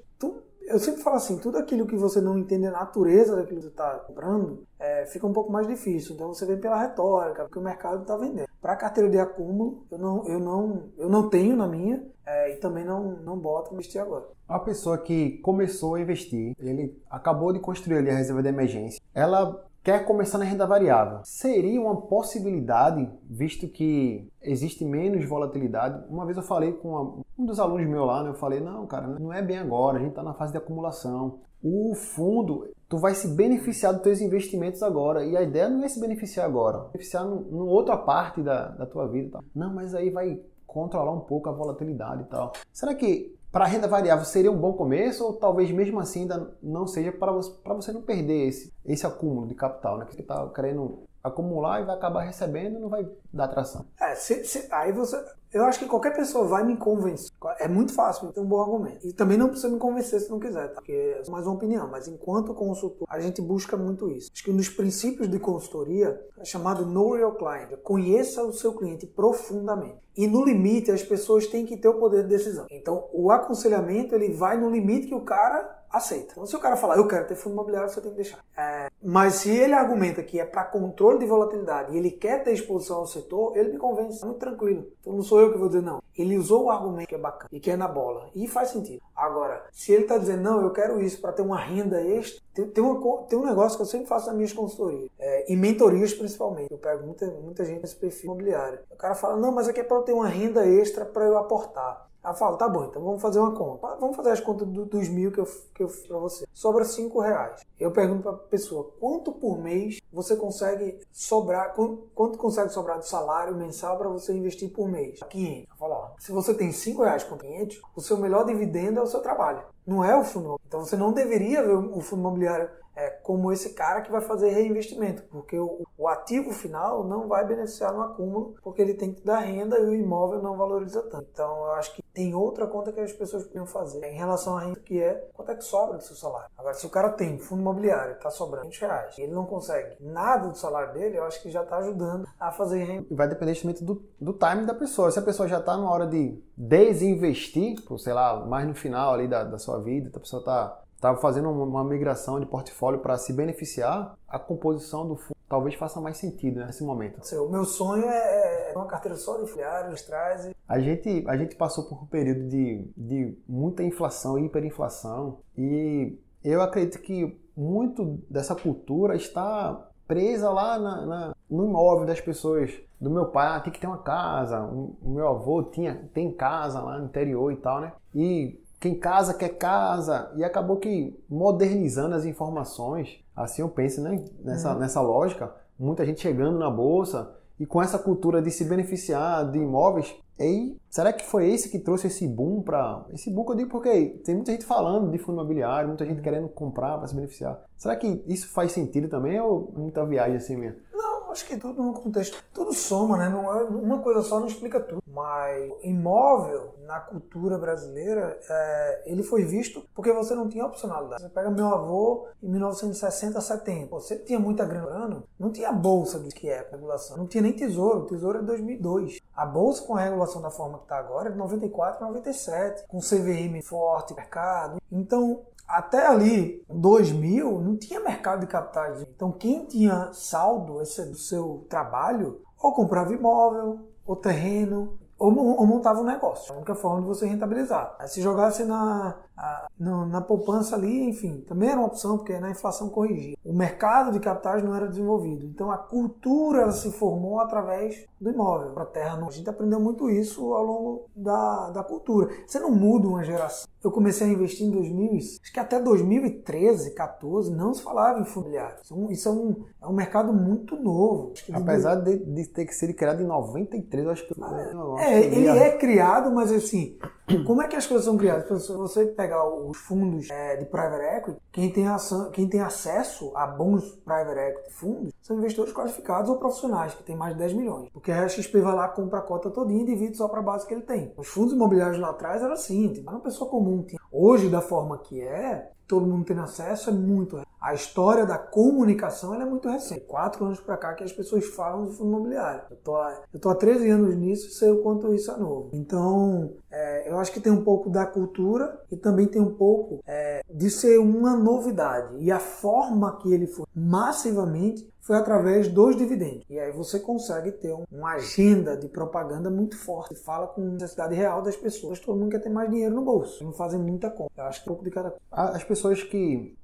eu 0.68 0.80
sempre 0.80 1.02
falo 1.02 1.18
assim, 1.18 1.38
tudo 1.38 1.58
aquilo 1.58 1.86
que 1.86 1.96
você 1.96 2.20
não 2.20 2.38
entende 2.38 2.66
a 2.66 2.72
natureza 2.72 3.36
daquilo 3.36 3.58
que 3.58 3.66
você 3.66 3.70
está 3.70 3.92
comprando, 4.00 4.66
é, 4.80 5.06
fica 5.06 5.26
um 5.26 5.34
pouco 5.34 5.52
mais 5.52 5.68
difícil. 5.68 6.16
Então 6.16 6.34
você 6.34 6.46
vem 6.46 6.58
pela 6.58 6.82
retórica, 6.82 7.44
porque 7.44 7.60
o 7.60 7.62
mercado 7.62 8.02
está 8.02 8.18
vendendo. 8.18 8.48
Para 8.62 8.76
carteira 8.76 9.10
de 9.10 9.20
acúmulo, 9.20 9.86
eu 9.92 9.98
não, 9.98 10.28
eu 10.28 10.40
não, 10.40 10.84
eu 10.98 11.10
não 11.10 11.30
tenho 11.30 11.56
na 11.56 11.68
minha 11.68 12.04
é, 12.26 12.54
e 12.54 12.58
também 12.58 12.84
não, 12.84 13.18
não 13.18 13.38
boto 13.38 13.74
investir 13.74 14.02
agora. 14.02 14.26
A 14.48 14.60
pessoa 14.60 14.98
que 14.98 15.38
começou 15.40 15.96
a 15.96 16.02
investir, 16.02 16.56
ele 16.60 17.00
acabou 17.10 17.54
de 17.54 17.60
construir 17.60 17.98
ali 17.98 18.10
a 18.10 18.16
reserva 18.16 18.42
de 18.42 18.50
emergência, 18.50 19.02
ela 19.14 19.64
quer 19.86 20.04
começar 20.04 20.40
na 20.40 20.46
renda 20.46 20.66
variável. 20.66 21.20
Seria 21.24 21.80
uma 21.80 21.96
possibilidade, 21.96 23.08
visto 23.30 23.68
que 23.68 24.28
existe 24.42 24.84
menos 24.84 25.30
volatilidade. 25.30 26.04
Uma 26.10 26.26
vez 26.26 26.36
eu 26.36 26.44
falei 26.44 26.74
com 26.74 27.22
um 27.38 27.46
dos 27.46 27.60
alunos 27.60 27.88
meu 27.88 28.04
lá, 28.04 28.24
né, 28.24 28.32
eu 28.32 28.34
falei, 28.34 28.60
não, 28.60 28.88
cara, 28.88 29.08
não 29.08 29.32
é 29.32 29.44
bem 29.44 29.60
agora, 29.60 29.98
a 29.98 30.00
gente 30.00 30.10
está 30.10 30.24
na 30.24 30.34
fase 30.34 30.52
de 30.52 30.58
acumulação. 30.58 31.42
O 31.64 31.94
fundo, 31.94 32.68
tu 32.90 32.98
vai 32.98 33.14
se 33.14 33.28
beneficiar 33.36 33.94
dos 33.94 34.02
teus 34.02 34.22
investimentos 34.22 34.82
agora. 34.82 35.24
E 35.24 35.38
a 35.38 35.44
ideia 35.44 35.70
não 35.70 35.84
é 35.84 35.88
se 35.88 36.02
beneficiar 36.02 36.48
agora, 36.48 36.80
beneficiar 36.92 37.24
numa 37.24 37.66
outra 37.66 37.96
parte 37.96 38.42
da, 38.42 38.70
da 38.70 38.88
tua 38.88 39.08
vida. 39.08 39.38
Tá? 39.38 39.44
Não, 39.54 39.72
mas 39.72 39.94
aí 39.94 40.10
vai 40.10 40.42
controlar 40.66 41.12
um 41.12 41.22
pouco 41.22 41.48
a 41.48 41.52
volatilidade 41.52 42.24
e 42.24 42.26
tal. 42.26 42.54
Será 42.74 42.96
que 42.96 43.35
para 43.56 43.64
renda 43.64 43.88
variável 43.88 44.26
seria 44.26 44.52
um 44.52 44.58
bom 44.58 44.74
começo 44.74 45.24
ou 45.24 45.32
talvez 45.32 45.72
mesmo 45.72 45.98
assim 46.02 46.24
ainda 46.24 46.54
não 46.62 46.86
seja 46.86 47.10
para 47.14 47.32
você, 47.32 47.54
você 47.66 47.94
não 47.94 48.02
perder 48.02 48.50
esse, 48.50 48.74
esse 48.86 49.08
acúmulo 49.08 49.48
de 49.48 49.56
capital, 49.56 49.98
né? 49.98 50.06
Que 50.06 50.14
você 50.14 50.20
está 50.20 50.46
querendo 50.50 51.04
acumular 51.26 51.82
e 51.82 51.86
vai 51.86 51.96
acabar 51.96 52.22
recebendo 52.22 52.80
não 52.80 52.90
vai 52.90 53.08
dar 53.34 53.46
atração. 53.46 53.86
É, 54.00 54.16
se, 54.16 54.44
se, 54.46 54.68
aí 54.72 54.92
você. 54.92 55.24
Eu 55.52 55.64
acho 55.64 55.80
que 55.80 55.86
qualquer 55.86 56.14
pessoa 56.14 56.46
vai 56.46 56.66
me 56.66 56.76
convencer. 56.76 57.32
É 57.60 57.68
muito 57.68 57.94
fácil 57.94 58.32
ter 58.34 58.42
um 58.42 58.46
bom 58.46 58.60
argumento. 58.60 59.08
E 59.08 59.14
também 59.14 59.38
não 59.38 59.48
precisa 59.48 59.70
me 59.70 59.80
convencer 59.80 60.20
se 60.20 60.30
não 60.30 60.38
quiser, 60.38 60.68
tá? 60.68 60.74
porque 60.76 60.92
é 60.92 61.30
mais 61.32 61.48
uma 61.48 61.56
opinião. 61.56 61.90
Mas 61.90 62.10
enquanto 62.10 62.54
consultor, 62.54 63.08
a 63.10 63.22
gente 63.22 63.42
busca 63.42 63.78
muito 63.78 64.10
isso. 64.10 64.30
Acho 64.34 64.44
que 64.44 64.52
dos 64.52 64.68
princípios 64.68 65.30
de 65.30 65.40
consultoria 65.40 66.20
é 66.38 66.44
chamado 66.44 66.86
Know 66.86 67.18
Your 67.18 67.36
Client. 67.36 67.72
Conheça 67.84 68.44
o 68.44 68.52
seu 68.52 68.74
cliente 68.74 69.08
profundamente. 69.08 70.04
E 70.18 70.28
no 70.28 70.44
limite, 70.44 70.92
as 70.92 71.04
pessoas 71.04 71.48
têm 71.48 71.66
que 71.66 71.78
ter 71.78 71.88
o 71.88 72.00
poder 72.00 72.24
de 72.24 72.30
decisão. 72.30 72.66
Então, 72.70 73.08
o 73.14 73.32
aconselhamento 73.32 74.14
ele 74.14 74.34
vai 74.34 74.58
no 74.58 74.70
limite 74.70 75.08
que 75.08 75.16
o 75.16 75.22
cara 75.22 75.85
aceita. 75.98 76.32
Então, 76.32 76.46
se 76.46 76.56
o 76.56 76.60
cara 76.60 76.76
falar, 76.76 76.98
eu 76.98 77.08
quero 77.08 77.28
ter 77.28 77.36
fundo 77.36 77.54
imobiliário, 77.54 77.90
você 77.90 78.02
tem 78.02 78.12
que 78.12 78.18
deixar. 78.18 78.40
É, 78.58 78.90
mas 79.02 79.36
se 79.36 79.50
ele 79.50 79.74
argumenta 79.74 80.24
que 80.24 80.40
é 80.40 80.46
para 80.46 80.64
controle 80.64 81.20
de 81.20 81.26
volatilidade 81.26 81.94
e 81.94 81.98
ele 81.98 82.12
quer 82.12 82.44
ter 82.44 82.54
exposição 82.54 82.98
ao 82.98 83.08
setor, 83.08 83.56
ele 83.56 83.74
me 83.74 83.78
convence, 83.78 84.22
é 84.22 84.26
muito 84.26 84.40
tranquilo. 84.40 84.88
Então 85.02 85.14
não 85.14 85.22
sou 85.22 85.40
eu 85.40 85.52
que 85.52 85.58
vou 85.58 85.68
dizer 85.68 85.82
não. 85.82 86.02
Ele 86.18 86.38
usou 86.38 86.66
o 86.66 86.72
argumento 86.72 87.08
que 87.08 87.16
é 87.16 87.18
bacana 87.18 87.50
e 87.52 87.60
que 87.60 87.70
é 87.70 87.76
na 87.76 87.88
bola. 87.88 88.30
E 88.34 88.48
faz 88.48 88.70
sentido. 88.70 89.02
Agora, 89.16 89.66
se 89.72 89.92
ele 89.92 90.04
está 90.04 90.18
dizendo, 90.18 90.44
não, 90.44 90.62
eu 90.62 90.72
quero 90.72 91.02
isso 91.02 91.20
para 91.20 91.34
ter 91.34 91.42
uma 91.42 91.60
renda 91.60 92.02
extra, 92.02 92.42
tem, 92.54 92.68
tem, 92.68 92.84
uma, 92.84 93.24
tem 93.24 93.38
um 93.38 93.46
negócio 93.46 93.78
que 93.78 93.82
eu 93.82 93.88
sempre 93.88 94.08
faço 94.08 94.28
nas 94.28 94.36
minhas 94.36 94.54
consultorias, 94.54 95.10
é, 95.20 95.52
e 95.52 95.56
mentorias 95.56 96.14
principalmente. 96.14 96.72
Eu 96.72 96.78
pego 96.78 97.06
muita, 97.06 97.28
muita 97.28 97.66
gente 97.66 97.82
nesse 97.82 97.96
perfil 97.96 98.32
imobiliário. 98.32 98.80
O 98.90 98.96
cara 98.96 99.16
fala, 99.16 99.36
não, 99.36 99.52
mas 99.52 99.68
aqui 99.68 99.82
é 99.82 99.84
para 99.84 99.98
eu 99.98 100.04
ter 100.04 100.14
uma 100.14 100.28
renda 100.28 100.66
extra 100.66 101.06
para 101.06 101.26
eu 101.26 101.38
aportar. 101.38 102.08
Ela 102.26 102.34
fala, 102.34 102.58
tá 102.58 102.68
bom, 102.68 102.86
então 102.86 103.04
vamos 103.04 103.22
fazer 103.22 103.38
uma 103.38 103.52
conta. 103.52 103.96
Vamos 104.00 104.16
fazer 104.16 104.32
as 104.32 104.40
contas 104.40 104.68
do, 104.68 104.84
dos 104.84 105.08
mil 105.08 105.32
que 105.32 105.40
eu, 105.40 105.46
que 105.76 105.84
eu 105.84 105.88
fiz 105.88 106.08
pra 106.08 106.18
você. 106.18 106.44
Sobra 106.52 106.84
cinco 106.84 107.22
reais. 107.22 107.62
Eu 107.80 107.92
pergunto 107.92 108.24
pra 108.24 108.34
pessoa, 108.34 108.92
quanto 109.00 109.32
por 109.32 109.60
mês 109.60 110.00
você 110.12 110.36
consegue 110.36 111.00
sobrar, 111.12 111.76
quanto, 111.76 112.10
quanto 112.16 112.40
consegue 112.40 112.70
sobrar 112.70 112.98
do 112.98 113.06
salário 113.06 113.56
mensal 113.56 113.96
para 114.00 114.10
você 114.10 114.34
investir 114.34 114.72
por 114.74 114.90
mês? 114.90 115.20
500. 115.30 115.70
Eu 115.70 115.78
falo, 115.78 115.94
ó, 115.94 116.10
se 116.18 116.32
você 116.32 116.52
tem 116.56 116.72
cinco 116.72 117.04
reais 117.04 117.24
com 117.24 117.38
500, 117.38 117.80
o 117.96 118.02
seu 118.02 118.18
melhor 118.18 118.44
dividendo 118.44 119.00
é 119.00 119.04
o 119.04 119.08
seu 119.08 119.22
trabalho. 119.22 119.62
Não 119.86 120.04
é 120.04 120.18
o 120.18 120.24
fundo. 120.24 120.60
Então 120.68 120.80
você 120.84 120.98
não 120.98 121.14
deveria 121.14 121.62
ver 121.62 121.76
o 121.76 122.02
fundo 122.02 122.22
imobiliário 122.22 122.68
é, 122.96 123.10
como 123.10 123.52
esse 123.52 123.74
cara 123.74 124.02
que 124.02 124.12
vai 124.12 124.22
fazer 124.22 124.50
reinvestimento, 124.52 125.24
porque 125.24 125.60
o, 125.60 125.86
o, 125.98 126.08
ativo 126.08 126.52
final 126.54 127.04
não 127.04 127.28
vai 127.28 127.46
beneficiar 127.46 127.94
no 127.94 128.02
acúmulo, 128.02 128.56
porque 128.64 128.82
ele 128.82 128.94
tem 128.94 129.14
que 129.14 129.22
dar 129.22 129.40
renda 129.40 129.78
e 129.78 129.86
o 129.86 129.94
imóvel 129.94 130.42
não 130.42 130.56
valoriza 130.56 131.02
tanto. 131.04 131.28
Então 131.32 131.58
eu 131.66 131.72
acho 131.74 131.94
que 131.94 132.05
tem 132.16 132.34
outra 132.34 132.66
conta 132.66 132.94
que 132.94 133.00
as 133.02 133.12
pessoas 133.12 133.44
podiam 133.44 133.66
fazer 133.66 134.04
em 134.06 134.16
relação 134.16 134.58
à 134.58 134.62
renda, 134.62 134.80
que 134.80 135.00
é 135.00 135.30
quanto 135.34 135.52
é 135.52 135.56
que 135.56 135.64
sobra 135.64 135.98
do 135.98 136.04
seu 136.04 136.16
salário. 136.16 136.50
Agora, 136.58 136.74
se 136.74 136.86
o 136.86 136.90
cara 136.90 137.10
tem 137.10 137.38
fundo 137.38 137.62
imobiliário, 137.62 138.14
está 138.14 138.32
sobrando 138.32 138.68
20 138.68 138.82
reais, 138.82 139.18
e 139.18 139.24
ele 139.24 139.34
não 139.34 139.46
consegue 139.46 139.98
nada 140.00 140.48
do 140.48 140.58
salário 140.58 140.94
dele, 140.94 141.18
eu 141.18 141.26
acho 141.26 141.42
que 141.42 141.52
já 141.52 141.62
está 141.62 141.78
ajudando 141.78 142.26
a 142.40 142.52
fazer 142.54 142.84
renda. 142.84 143.06
Vai 143.12 143.28
depender 143.28 143.54
justamente 143.54 143.84
do, 143.84 144.02
do 144.20 144.32
timing 144.32 144.66
da 144.66 144.74
pessoa. 144.74 145.12
Se 145.12 145.20
a 145.20 145.22
pessoa 145.22 145.48
já 145.48 145.60
está 145.60 145.76
na 145.76 145.90
hora 145.90 146.08
de 146.08 146.42
desinvestir, 146.56 147.76
sei 147.98 148.14
lá, 148.14 148.46
mais 148.46 148.66
no 148.66 148.74
final 148.74 149.14
ali 149.14 149.28
da, 149.28 149.44
da 149.44 149.60
sua 149.60 149.80
vida, 149.80 150.10
a 150.16 150.20
pessoa 150.20 150.40
está 150.40 150.82
estava 150.96 151.18
fazendo 151.20 151.50
uma 151.52 151.84
migração 151.84 152.40
de 152.40 152.46
portfólio 152.46 153.00
para 153.00 153.18
se 153.18 153.32
beneficiar, 153.34 154.16
a 154.28 154.40
composição 154.40 155.08
do 155.08 155.16
fundo 155.16 155.35
talvez 155.48 155.76
faça 155.76 156.02
mais 156.02 156.18
sentido 156.18 156.60
nesse 156.60 156.84
momento. 156.84 157.20
O 157.38 157.50
meu 157.50 157.66
sonho 157.66 158.06
é, 158.06 158.72
é 158.72 158.74
uma 158.76 158.88
carteira 158.88 159.18
só 159.18 159.38
de 159.38 159.50
filiares, 159.50 160.02
traz. 160.02 160.52
A 160.68 160.80
gente, 160.80 161.24
a 161.28 161.38
gente 161.38 161.56
passou 161.56 161.86
por 161.86 162.04
um 162.04 162.06
período 162.06 162.48
de, 162.48 162.88
de 162.98 163.38
muita 163.48 163.84
inflação, 163.84 164.38
hiperinflação, 164.40 165.40
e 165.58 166.18
eu 166.44 166.62
acredito 166.62 167.00
que 167.00 167.40
muito 167.56 168.20
dessa 168.30 168.56
cultura 168.56 169.16
está 169.16 169.90
presa 170.08 170.52
lá 170.52 170.78
na, 170.78 171.06
na, 171.06 171.36
no 171.50 171.66
imóvel 171.66 172.06
das 172.06 172.22
pessoas. 172.22 172.72
Do 173.00 173.10
meu 173.10 173.26
pai, 173.26 173.48
ah, 173.48 173.60
tem 173.60 173.74
que 173.74 173.80
ter 173.80 173.88
uma 173.88 173.98
casa. 173.98 174.64
O 174.64 174.96
meu 175.04 175.28
avô 175.28 175.62
tinha, 175.64 176.10
tem 176.14 176.32
casa 176.32 176.82
lá 176.82 176.98
no 176.98 177.06
interior 177.06 177.52
e 177.52 177.58
tal, 177.58 177.82
né? 177.82 177.92
E 178.14 178.60
quem 178.80 178.96
casa 178.96 179.34
quer 179.34 179.58
casa. 179.58 180.32
E 180.36 180.44
acabou 180.44 180.78
que 180.78 181.18
modernizando 181.30 182.16
as 182.16 182.26
informações, 182.26 183.20
assim 183.36 183.62
eu 183.62 183.70
penso 183.70 184.02
né? 184.02 184.24
nessa, 184.44 184.74
uhum. 184.74 184.80
nessa 184.80 185.02
lógica, 185.02 185.54
muita 185.78 186.06
gente 186.06 186.22
chegando 186.22 186.58
na 186.58 186.70
bolsa 186.70 187.34
e 187.60 187.66
com 187.66 187.82
essa 187.82 187.98
cultura 187.98 188.42
de 188.42 188.52
se 188.52 188.66
beneficiar 188.66 189.50
de 189.50 189.60
imóveis. 189.60 190.16
E 190.38 190.76
será 190.90 191.14
que 191.14 191.26
foi 191.26 191.50
esse 191.50 191.70
que 191.70 191.80
trouxe 191.80 192.08
esse 192.08 192.28
boom 192.28 192.62
para. 192.62 193.06
Esse 193.14 193.32
boom 193.32 193.46
que 193.46 193.52
eu 193.52 193.56
digo 193.56 193.70
porque 193.70 194.20
tem 194.24 194.36
muita 194.36 194.52
gente 194.52 194.66
falando 194.66 195.10
de 195.10 195.18
fundo 195.18 195.40
imobiliário, 195.40 195.88
muita 195.88 196.06
gente 196.06 196.22
querendo 196.22 196.50
comprar 196.50 196.98
para 196.98 197.08
se 197.08 197.16
beneficiar. 197.16 197.64
Será 197.78 197.96
que 197.96 198.22
isso 198.28 198.50
faz 198.50 198.74
sentido 198.74 199.08
também 199.08 199.40
ou 199.40 199.72
muita 199.76 200.06
viagem 200.06 200.36
assim 200.36 200.58
mesmo? 200.58 200.80
Não, 200.94 201.15
acho 201.36 201.46
que 201.46 201.58
tudo 201.58 201.84
no 201.84 201.94
contexto, 201.94 202.42
tudo 202.54 202.74
soma, 202.74 203.18
né? 203.18 203.28
Não, 203.30 203.54
é, 203.54 203.64
uma 203.66 204.00
coisa 204.00 204.22
só 204.22 204.40
não 204.40 204.48
explica 204.48 204.80
tudo. 204.80 205.04
Mas 205.06 205.72
imóvel, 205.84 206.76
na 206.86 207.00
cultura 207.00 207.58
brasileira, 207.58 208.40
é, 208.50 209.04
ele 209.06 209.22
foi 209.22 209.44
visto 209.44 209.86
porque 209.94 210.12
você 210.12 210.34
não 210.34 210.48
tinha 210.48 210.66
opcionalidade. 210.66 211.22
Você 211.22 211.30
pega 211.30 211.50
meu 211.50 211.68
avô 211.68 212.28
em 212.42 212.50
1960, 212.50 213.40
70. 213.40 213.90
Você 213.92 214.18
tinha 214.20 214.40
muita 214.40 214.66
grana, 214.66 215.24
não 215.38 215.52
tinha 215.52 215.72
bolsa 215.72 216.20
do 216.20 216.30
que 216.30 216.50
é 216.50 216.68
regulação. 216.72 217.18
Não 217.18 217.28
tinha 217.28 217.42
nem 217.42 217.54
tesouro. 217.54 218.00
O 218.00 218.06
tesouro 218.06 218.38
é 218.38 218.42
de 218.42 218.48
2002. 218.48 219.20
A 219.36 219.46
bolsa 219.46 219.84
com 219.84 219.96
a 219.96 220.02
regulação 220.02 220.42
da 220.42 220.50
forma 220.50 220.78
que 220.78 220.86
está 220.86 220.98
agora 220.98 221.30
é 221.30 221.32
de 221.32 221.38
94 221.38 222.06
97, 222.06 222.88
com 222.88 223.00
CVM 223.00 223.62
forte, 223.62 224.14
mercado. 224.14 224.78
Então, 224.92 225.42
até 225.68 226.06
ali, 226.08 226.64
2000, 226.70 227.62
não 227.62 227.76
tinha 227.78 228.00
mercado 228.00 228.42
de 228.42 228.48
capitais. 228.48 229.02
Então, 229.02 229.32
quem 229.32 229.66
tinha 229.66 230.12
saldo, 230.14 230.82
esse 230.82 231.04
do 231.06 231.18
seu 231.18 231.66
trabalho, 231.70 232.42
ou 232.62 232.74
comprava 232.74 233.14
imóvel, 233.14 233.80
ou 234.06 234.16
terreno, 234.16 234.98
ou, 235.18 235.36
ou 235.36 235.66
montava 235.66 236.02
um 236.02 236.06
negócio. 236.06 236.54
A 236.54 236.58
única 236.58 236.76
forma 236.76 237.02
de 237.02 237.08
você 237.08 237.26
rentabilizar. 237.26 237.96
Aí 238.00 238.08
se 238.08 238.22
jogasse 238.22 238.64
na, 238.64 239.18
a, 239.38 239.68
na, 239.80 240.06
na, 240.06 240.22
poupança 240.22 240.76
ali, 240.76 241.10
enfim, 241.10 241.44
também 241.48 241.70
era 241.70 241.80
uma 241.80 241.88
opção, 241.88 242.18
porque 242.18 242.40
na 242.40 242.52
inflação 242.52 242.90
corrigia. 242.90 243.38
O 243.44 243.54
mercado 243.54 244.12
de 244.12 244.20
capitais 244.20 244.64
não 244.64 244.76
era 244.76 244.88
desenvolvido. 244.88 245.46
Então 245.46 245.72
a 245.72 245.78
cultura 245.78 246.72
se 246.72 246.92
formou 246.92 247.40
através 247.40 248.06
do 248.20 248.32
imóvel. 248.32 248.72
Para 248.72 248.84
a 248.84 248.88
terra, 248.88 249.18
não. 249.18 249.28
a 249.28 249.32
gente 249.32 249.50
aprendeu 249.50 249.80
muito 249.80 250.10
isso 250.10 250.54
ao 250.54 250.64
longo 250.64 251.10
da, 251.16 251.70
da 251.72 251.84
cultura. 251.84 252.34
Você 252.48 252.60
não 252.60 252.72
muda 252.72 253.08
uma 253.08 253.24
geração. 253.24 253.68
Eu 253.84 253.92
comecei 253.92 254.28
a 254.28 254.32
investir 254.32 254.66
em 254.66 254.72
2000, 254.72 255.16
acho 255.16 255.54
que 255.54 255.60
até 255.60 255.80
2013, 255.80 256.96
14, 256.96 257.52
não 257.52 257.72
se 257.72 257.84
falava 257.84 258.20
em 258.20 258.24
imobiliário. 258.24 258.78
Isso, 258.84 258.94
é 258.94 258.98
um, 258.98 259.12
isso 259.12 259.30
é, 259.30 259.32
um, 259.32 259.64
é 259.84 259.88
um 259.88 259.94
mercado 259.94 260.34
muito 260.34 260.76
novo. 260.76 261.34
Apesar 261.54 261.96
de, 261.96 262.18
de, 262.18 262.48
ter 262.48 262.66
que 262.66 262.74
ser 262.74 262.92
criado 262.94 263.22
em 263.22 263.28
93, 263.28 264.06
eu 264.06 264.12
acho 264.12 264.28
que... 264.28 264.34
Ah, 264.42 265.04
é, 265.04 265.20
ele 265.26 265.48
é 265.48 265.78
criado, 265.78 266.34
mas 266.34 266.52
assim, 266.52 266.98
como 267.46 267.62
é 267.62 267.68
que 267.68 267.76
as 267.76 267.88
coisas 267.88 268.06
são 268.06 268.18
criadas? 268.18 268.66
Se 268.66 268.72
você 268.74 269.06
pegar 269.06 269.48
os 269.48 269.78
fundos 269.78 270.30
é, 270.30 270.58
de 270.58 270.66
private 270.66 271.04
equity, 271.18 271.42
quem 271.52 271.72
tem, 271.72 271.88
ação, 271.88 272.30
quem 272.32 272.48
tem 272.48 272.62
acesso 272.62 273.32
a 273.36 273.48
bons 273.48 273.84
private 274.06 274.40
equity 274.40 274.74
fundos 274.74 275.14
são 275.26 275.38
investidores 275.38 275.74
qualificados 275.74 276.30
ou 276.30 276.38
profissionais, 276.38 276.94
que 276.94 277.02
têm 277.02 277.16
mais 277.16 277.34
de 277.34 277.40
10 277.40 277.54
milhões. 277.54 277.90
Porque 277.92 278.12
a 278.12 278.28
XP 278.28 278.62
vai 278.62 278.76
lá, 278.76 278.88
compra 278.88 279.18
a 279.18 279.24
cota 279.24 279.50
todinha 279.50 279.82
e 279.82 279.86
divide 279.88 280.16
só 280.16 280.28
para 280.28 280.40
a 280.40 280.44
base 280.44 280.68
que 280.68 280.74
ele 280.74 280.84
tem. 280.84 281.12
Os 281.18 281.28
fundos 281.28 281.52
imobiliários 281.52 282.00
lá 282.00 282.12
atrás 282.12 282.44
era 282.44 282.54
assim, 282.54 282.94
tipo, 282.94 283.10
uma 283.10 283.20
pessoa 283.20 283.50
comum. 283.50 283.84
Hoje, 284.12 284.50
da 284.50 284.62
forma 284.62 285.00
que 285.00 285.20
é, 285.20 285.72
todo 285.88 286.06
mundo 286.06 286.26
tem 286.26 286.38
acesso, 286.38 286.92
é 286.92 286.94
muito. 286.94 287.42
A 287.60 287.74
história 287.74 288.28
da 288.28 288.38
comunicação 288.38 289.34
é 289.34 289.44
muito 289.44 289.68
recente. 289.68 290.02
Quatro 290.02 290.46
anos 290.46 290.60
para 290.60 290.78
cá 290.78 290.94
que 290.94 291.04
as 291.04 291.12
pessoas 291.12 291.44
falam 291.48 291.88
de 291.88 291.98
fundo 291.98 292.10
imobiliário. 292.10 292.62
Eu 292.70 292.78
tô, 292.78 292.96
eu 293.34 293.40
tô 293.40 293.50
há 293.50 293.56
13 293.56 293.90
anos 293.90 294.16
nisso 294.16 294.48
e 294.48 294.52
sei 294.52 294.70
o 294.70 294.84
quanto 294.84 295.12
isso 295.12 295.32
é 295.32 295.38
novo. 295.38 295.72
Então, 295.74 296.54
é, 296.70 297.10
eu 297.10 297.18
acho 297.18 297.32
que 297.32 297.40
tem 297.40 297.52
um 297.52 297.64
pouco 297.64 297.90
da 297.90 298.06
cultura 298.06 298.80
e 298.92 298.96
também 298.96 299.26
tem 299.26 299.42
um 299.42 299.56
pouco 299.56 300.04
é, 300.06 300.44
de 300.48 300.70
ser 300.70 301.00
uma 301.00 301.36
novidade. 301.36 302.16
E 302.20 302.32
a 302.32 302.38
forma 302.38 303.18
que 303.18 303.34
ele 303.34 303.48
foi 303.48 303.66
massivamente 303.74 304.88
foi 305.06 305.16
através 305.18 305.68
dos 305.68 305.96
dividendos. 305.96 306.44
E 306.50 306.60
aí 306.60 306.72
você 306.72 307.00
consegue 307.00 307.52
ter 307.52 307.72
um, 307.72 307.84
uma 307.92 308.14
agenda 308.14 308.76
de 308.76 308.88
propaganda 308.88 309.52
muito 309.52 309.78
forte. 309.78 310.16
Fala 310.16 310.48
com 310.48 310.62
a 310.62 310.66
necessidade 310.66 311.14
real 311.14 311.44
das 311.44 311.56
pessoas. 311.56 312.00
Todo 312.00 312.18
mundo 312.18 312.32
quer 312.32 312.42
ter 312.42 312.50
mais 312.50 312.72
dinheiro 312.72 312.96
no 312.96 313.04
bolso. 313.04 313.44
Não 313.44 313.54
fazem 313.54 313.80
muita 313.80 314.10
compra. 314.10 314.34
Eu 314.36 314.46
acho 314.46 314.64
que 314.64 314.68
é 314.68 314.72
um 314.72 314.76
pouco 314.76 314.84
de 314.84 314.90
cada 314.90 315.16
As 315.32 315.64
pessoas 315.64 316.02
que 316.02 316.58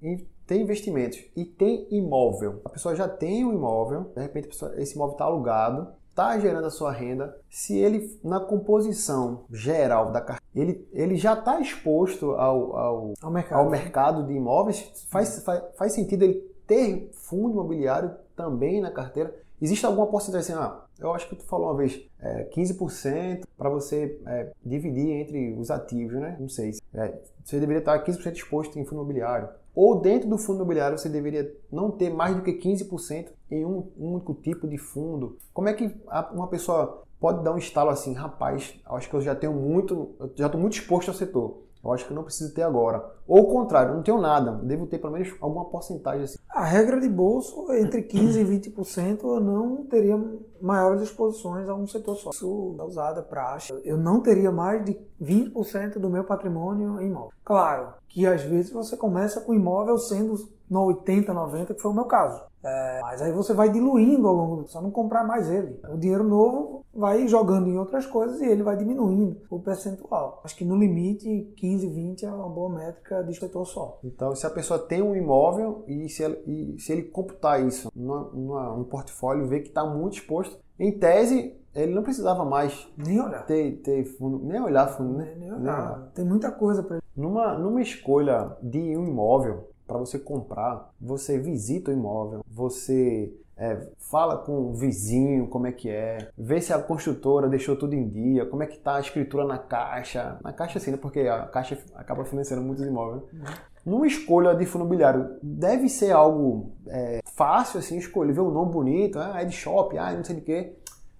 têm 0.47 0.61
investimentos 0.61 1.23
e 1.35 1.45
têm 1.45 1.87
imóvel. 1.91 2.61
A 2.65 2.69
pessoa 2.69 2.95
já 2.95 3.07
tem 3.07 3.45
um 3.45 3.53
imóvel, 3.53 4.11
de 4.15 4.21
repente 4.21 4.49
esse 4.75 4.95
imóvel 4.95 5.13
está 5.13 5.25
alugado, 5.25 5.89
está 6.09 6.37
gerando 6.39 6.65
a 6.65 6.71
sua 6.71 6.91
renda. 6.91 7.37
Se 7.47 7.77
ele, 7.77 8.19
na 8.23 8.39
composição 8.39 9.45
geral 9.51 10.11
da 10.11 10.19
carteira, 10.19 10.41
ele, 10.53 10.85
ele 10.91 11.15
já 11.15 11.33
está 11.33 11.61
exposto 11.61 12.31
ao, 12.31 12.75
ao, 12.75 13.13
ao, 13.21 13.31
mercado. 13.31 13.59
ao 13.59 13.69
mercado 13.69 14.25
de 14.25 14.33
imóveis, 14.33 14.91
faz, 15.09 15.43
faz, 15.43 15.63
faz 15.77 15.93
sentido 15.93 16.23
ele 16.23 16.50
ter 16.71 17.09
fundo 17.11 17.51
imobiliário 17.51 18.15
também 18.33 18.79
na 18.79 18.89
carteira. 18.89 19.35
Existe 19.61 19.85
alguma 19.85 20.07
porcentagem 20.07 20.55
assim, 20.55 20.63
ah, 20.63 20.85
eu 20.97 21.13
acho 21.13 21.27
que 21.27 21.35
tu 21.35 21.43
falou 21.43 21.67
uma 21.67 21.75
vez, 21.75 22.01
é, 22.17 22.45
15% 22.45 23.43
para 23.57 23.69
você 23.69 24.17
é, 24.25 24.51
dividir 24.65 25.09
entre 25.09 25.53
os 25.59 25.69
ativos, 25.69 26.13
né? 26.13 26.37
Não 26.39 26.47
sei. 26.47 26.71
É, 26.93 27.19
você 27.43 27.59
deveria 27.59 27.79
estar 27.79 28.01
15% 28.03 28.33
exposto 28.33 28.79
em 28.79 28.85
fundo 28.85 29.01
imobiliário. 29.01 29.49
Ou 29.75 29.99
dentro 29.99 30.29
do 30.29 30.37
fundo 30.37 30.59
imobiliário 30.59 30.97
você 30.97 31.09
deveria 31.09 31.53
não 31.69 31.91
ter 31.91 32.09
mais 32.09 32.35
do 32.35 32.41
que 32.41 32.53
15% 32.53 33.27
em 33.51 33.65
um, 33.65 33.91
único 33.97 34.33
tipo 34.33 34.65
de 34.65 34.77
fundo. 34.77 35.37
Como 35.53 35.67
é 35.67 35.73
que 35.73 35.93
uma 36.31 36.47
pessoa 36.47 37.03
pode 37.19 37.43
dar 37.43 37.53
um 37.53 37.57
estalo 37.57 37.89
assim, 37.89 38.13
rapaz, 38.13 38.79
acho 38.85 39.09
que 39.09 39.15
eu 39.15 39.21
já 39.21 39.35
tenho 39.35 39.53
muito, 39.53 40.15
já 40.35 40.45
estou 40.45 40.59
muito 40.59 40.73
exposto 40.73 41.09
ao 41.09 41.15
setor. 41.15 41.61
Eu 41.83 41.91
acho 41.91 42.07
que 42.07 42.13
não 42.13 42.23
preciso 42.23 42.53
ter 42.53 42.61
agora. 42.61 43.03
Ou 43.31 43.43
o 43.43 43.47
contrário, 43.47 43.95
não 43.95 44.03
tenho 44.03 44.19
nada. 44.19 44.51
Devo 44.61 44.85
ter 44.85 44.99
pelo 44.99 45.13
menos 45.13 45.33
alguma 45.39 45.63
porcentagem 45.63 46.25
assim. 46.25 46.37
A 46.49 46.65
regra 46.65 46.99
de 46.99 47.07
bolso, 47.07 47.71
entre 47.71 48.01
15% 48.01 48.35
e 48.35 48.71
20%, 48.73 49.23
eu 49.23 49.39
não 49.39 49.85
teria 49.85 50.21
maiores 50.61 51.03
exposições 51.03 51.69
a 51.69 51.73
um 51.73 51.87
setor 51.87 52.17
só. 52.17 52.31
Isso 52.31 52.75
é 52.77 52.83
usada 52.83 53.25
acha. 53.31 53.73
Eu 53.85 53.95
não 53.95 54.19
teria 54.19 54.51
mais 54.51 54.83
de 54.83 54.99
20% 55.21 55.97
do 55.97 56.09
meu 56.09 56.25
patrimônio 56.25 56.99
em 56.99 57.07
imóvel. 57.07 57.31
Claro 57.45 57.93
que 58.09 58.27
às 58.27 58.41
vezes 58.41 58.69
você 58.69 58.97
começa 58.97 59.39
com 59.39 59.53
imóvel 59.53 59.97
sendo 59.97 60.35
no 60.69 60.85
80, 60.87 61.33
90, 61.33 61.73
que 61.73 61.81
foi 61.81 61.91
o 61.91 61.93
meu 61.93 62.05
caso. 62.05 62.41
É, 62.63 62.99
mas 63.01 63.21
aí 63.21 63.31
você 63.31 63.53
vai 63.53 63.69
diluindo 63.69 64.27
ao 64.27 64.35
longo 64.35 64.55
do 64.57 64.67
só 64.67 64.81
não 64.81 64.91
comprar 64.91 65.23
mais 65.25 65.49
ele. 65.49 65.79
O 65.89 65.97
dinheiro 65.97 66.23
novo 66.23 66.85
vai 66.93 67.27
jogando 67.27 67.67
em 67.67 67.77
outras 67.77 68.05
coisas 68.05 68.39
e 68.39 68.45
ele 68.45 68.61
vai 68.61 68.77
diminuindo 68.77 69.37
o 69.49 69.59
percentual. 69.59 70.41
Acho 70.43 70.55
que 70.55 70.63
no 70.63 70.77
limite 70.77 71.51
15, 71.57 71.87
20 71.87 72.25
é 72.25 72.31
uma 72.31 72.47
boa 72.47 72.69
métrica 72.69 73.20
de 73.23 73.35
setor 73.35 73.65
só. 73.65 73.99
Então, 74.03 74.35
se 74.35 74.45
a 74.45 74.49
pessoa 74.49 74.79
tem 74.79 75.01
um 75.01 75.15
imóvel 75.15 75.83
e 75.87 76.09
se, 76.09 76.23
ela, 76.23 76.37
e 76.47 76.75
se 76.79 76.91
ele 76.91 77.03
computar 77.03 77.65
isso 77.65 77.91
numa, 77.95 78.23
numa, 78.33 78.73
um 78.73 78.83
portfólio, 78.83 79.47
vê 79.47 79.59
que 79.59 79.69
está 79.69 79.85
muito 79.85 80.13
exposto, 80.13 80.57
em 80.79 80.91
tese 80.91 81.55
ele 81.73 81.93
não 81.93 82.03
precisava 82.03 82.43
mais 82.43 82.87
nem 82.97 83.21
olhar, 83.21 83.45
ter, 83.45 83.77
ter 83.77 84.03
fundo, 84.03 84.39
nem 84.43 84.61
olhar 84.61 84.87
fundo, 84.87 85.17
né? 85.17 85.25
Nem, 85.25 85.39
nem 85.39 85.49
olhar. 85.49 85.59
Nem 85.59 85.71
olhar. 85.71 86.11
Tem 86.13 86.25
muita 86.25 86.51
coisa 86.51 86.83
para 86.83 86.99
numa, 87.15 87.57
numa 87.57 87.81
escolha 87.81 88.57
de 88.61 88.97
um 88.97 89.07
imóvel, 89.07 89.69
para 89.87 89.97
você 89.97 90.17
comprar, 90.17 90.89
você 90.99 91.37
visita 91.37 91.91
o 91.91 91.93
imóvel, 91.93 92.45
você 92.47 93.33
é, 93.61 93.77
fala 93.99 94.37
com 94.39 94.53
o 94.53 94.73
vizinho 94.73 95.47
como 95.47 95.67
é 95.67 95.71
que 95.71 95.87
é, 95.87 96.29
vê 96.35 96.59
se 96.59 96.73
a 96.73 96.79
construtora 96.79 97.47
deixou 97.47 97.75
tudo 97.75 97.93
em 97.93 98.09
dia, 98.09 98.43
como 98.43 98.63
é 98.63 98.65
que 98.65 98.77
está 98.77 98.95
a 98.95 98.99
escritura 98.99 99.45
na 99.45 99.59
caixa. 99.59 100.39
Na 100.43 100.51
caixa 100.51 100.79
sim, 100.79 100.89
né? 100.89 100.97
porque 100.97 101.19
a 101.19 101.45
caixa 101.45 101.77
acaba 101.93 102.25
financiando 102.25 102.63
muitos 102.63 102.83
imóveis. 102.83 103.21
Uhum. 103.31 103.43
Numa 103.85 104.07
escolha 104.07 104.55
de 104.55 104.65
fundo 104.65 104.81
imobiliário, 104.81 105.37
deve 105.43 105.89
ser 105.89 106.11
algo 106.11 106.71
é, 106.87 107.19
fácil 107.35 107.79
assim, 107.79 107.99
escolher, 107.99 108.33
ver 108.33 108.41
um 108.41 108.49
nome 108.49 108.71
bonito, 108.71 109.19
ah, 109.19 109.39
é 109.39 109.45
de 109.45 109.55
shopping, 109.55 109.97
ah, 109.97 110.11
não 110.11 110.23
sei 110.23 110.37
de 110.37 110.41
quê. 110.41 110.75